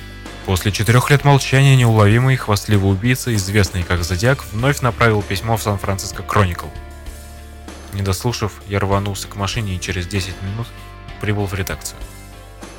После 0.48 0.72
четырех 0.72 1.12
лет 1.12 1.26
молчания 1.26 1.76
неуловимый 1.76 2.38
хвастливый 2.38 2.92
убийца, 2.92 3.32
известный 3.36 3.84
как 3.84 4.04
Зодиак, 4.04 4.44
вновь 4.52 4.82
направил 4.82 5.22
письмо 5.22 5.58
в 5.58 5.62
Сан-Франциско 5.62 6.24
Кроникл. 6.24 6.68
Не 7.94 8.02
дослушав, 8.02 8.54
я 8.68 8.80
рванулся 8.80 9.28
к 9.28 9.36
машине 9.36 9.76
и 9.76 9.80
через 9.80 10.08
10 10.08 10.42
минут 10.42 10.66
прибыл 11.22 11.46
в 11.46 11.54
редакцию. 11.54 12.00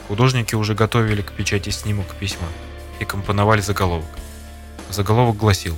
Художники 0.09 0.57
уже 0.57 0.75
готовили 0.75 1.23
к 1.23 1.31
печати 1.31 1.71
снимок 1.71 2.13
письма 2.17 2.49
и 2.99 3.05
компоновали 3.05 3.61
заголовок. 3.61 4.09
Заголовок 4.91 5.37
гласил 5.37 5.77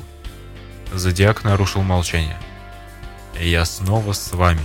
«Зодиак 0.93 1.45
нарушил 1.45 1.83
молчание. 1.83 2.37
Я 3.39 3.65
снова 3.65 4.13
с 4.13 4.33
вами». 4.33 4.63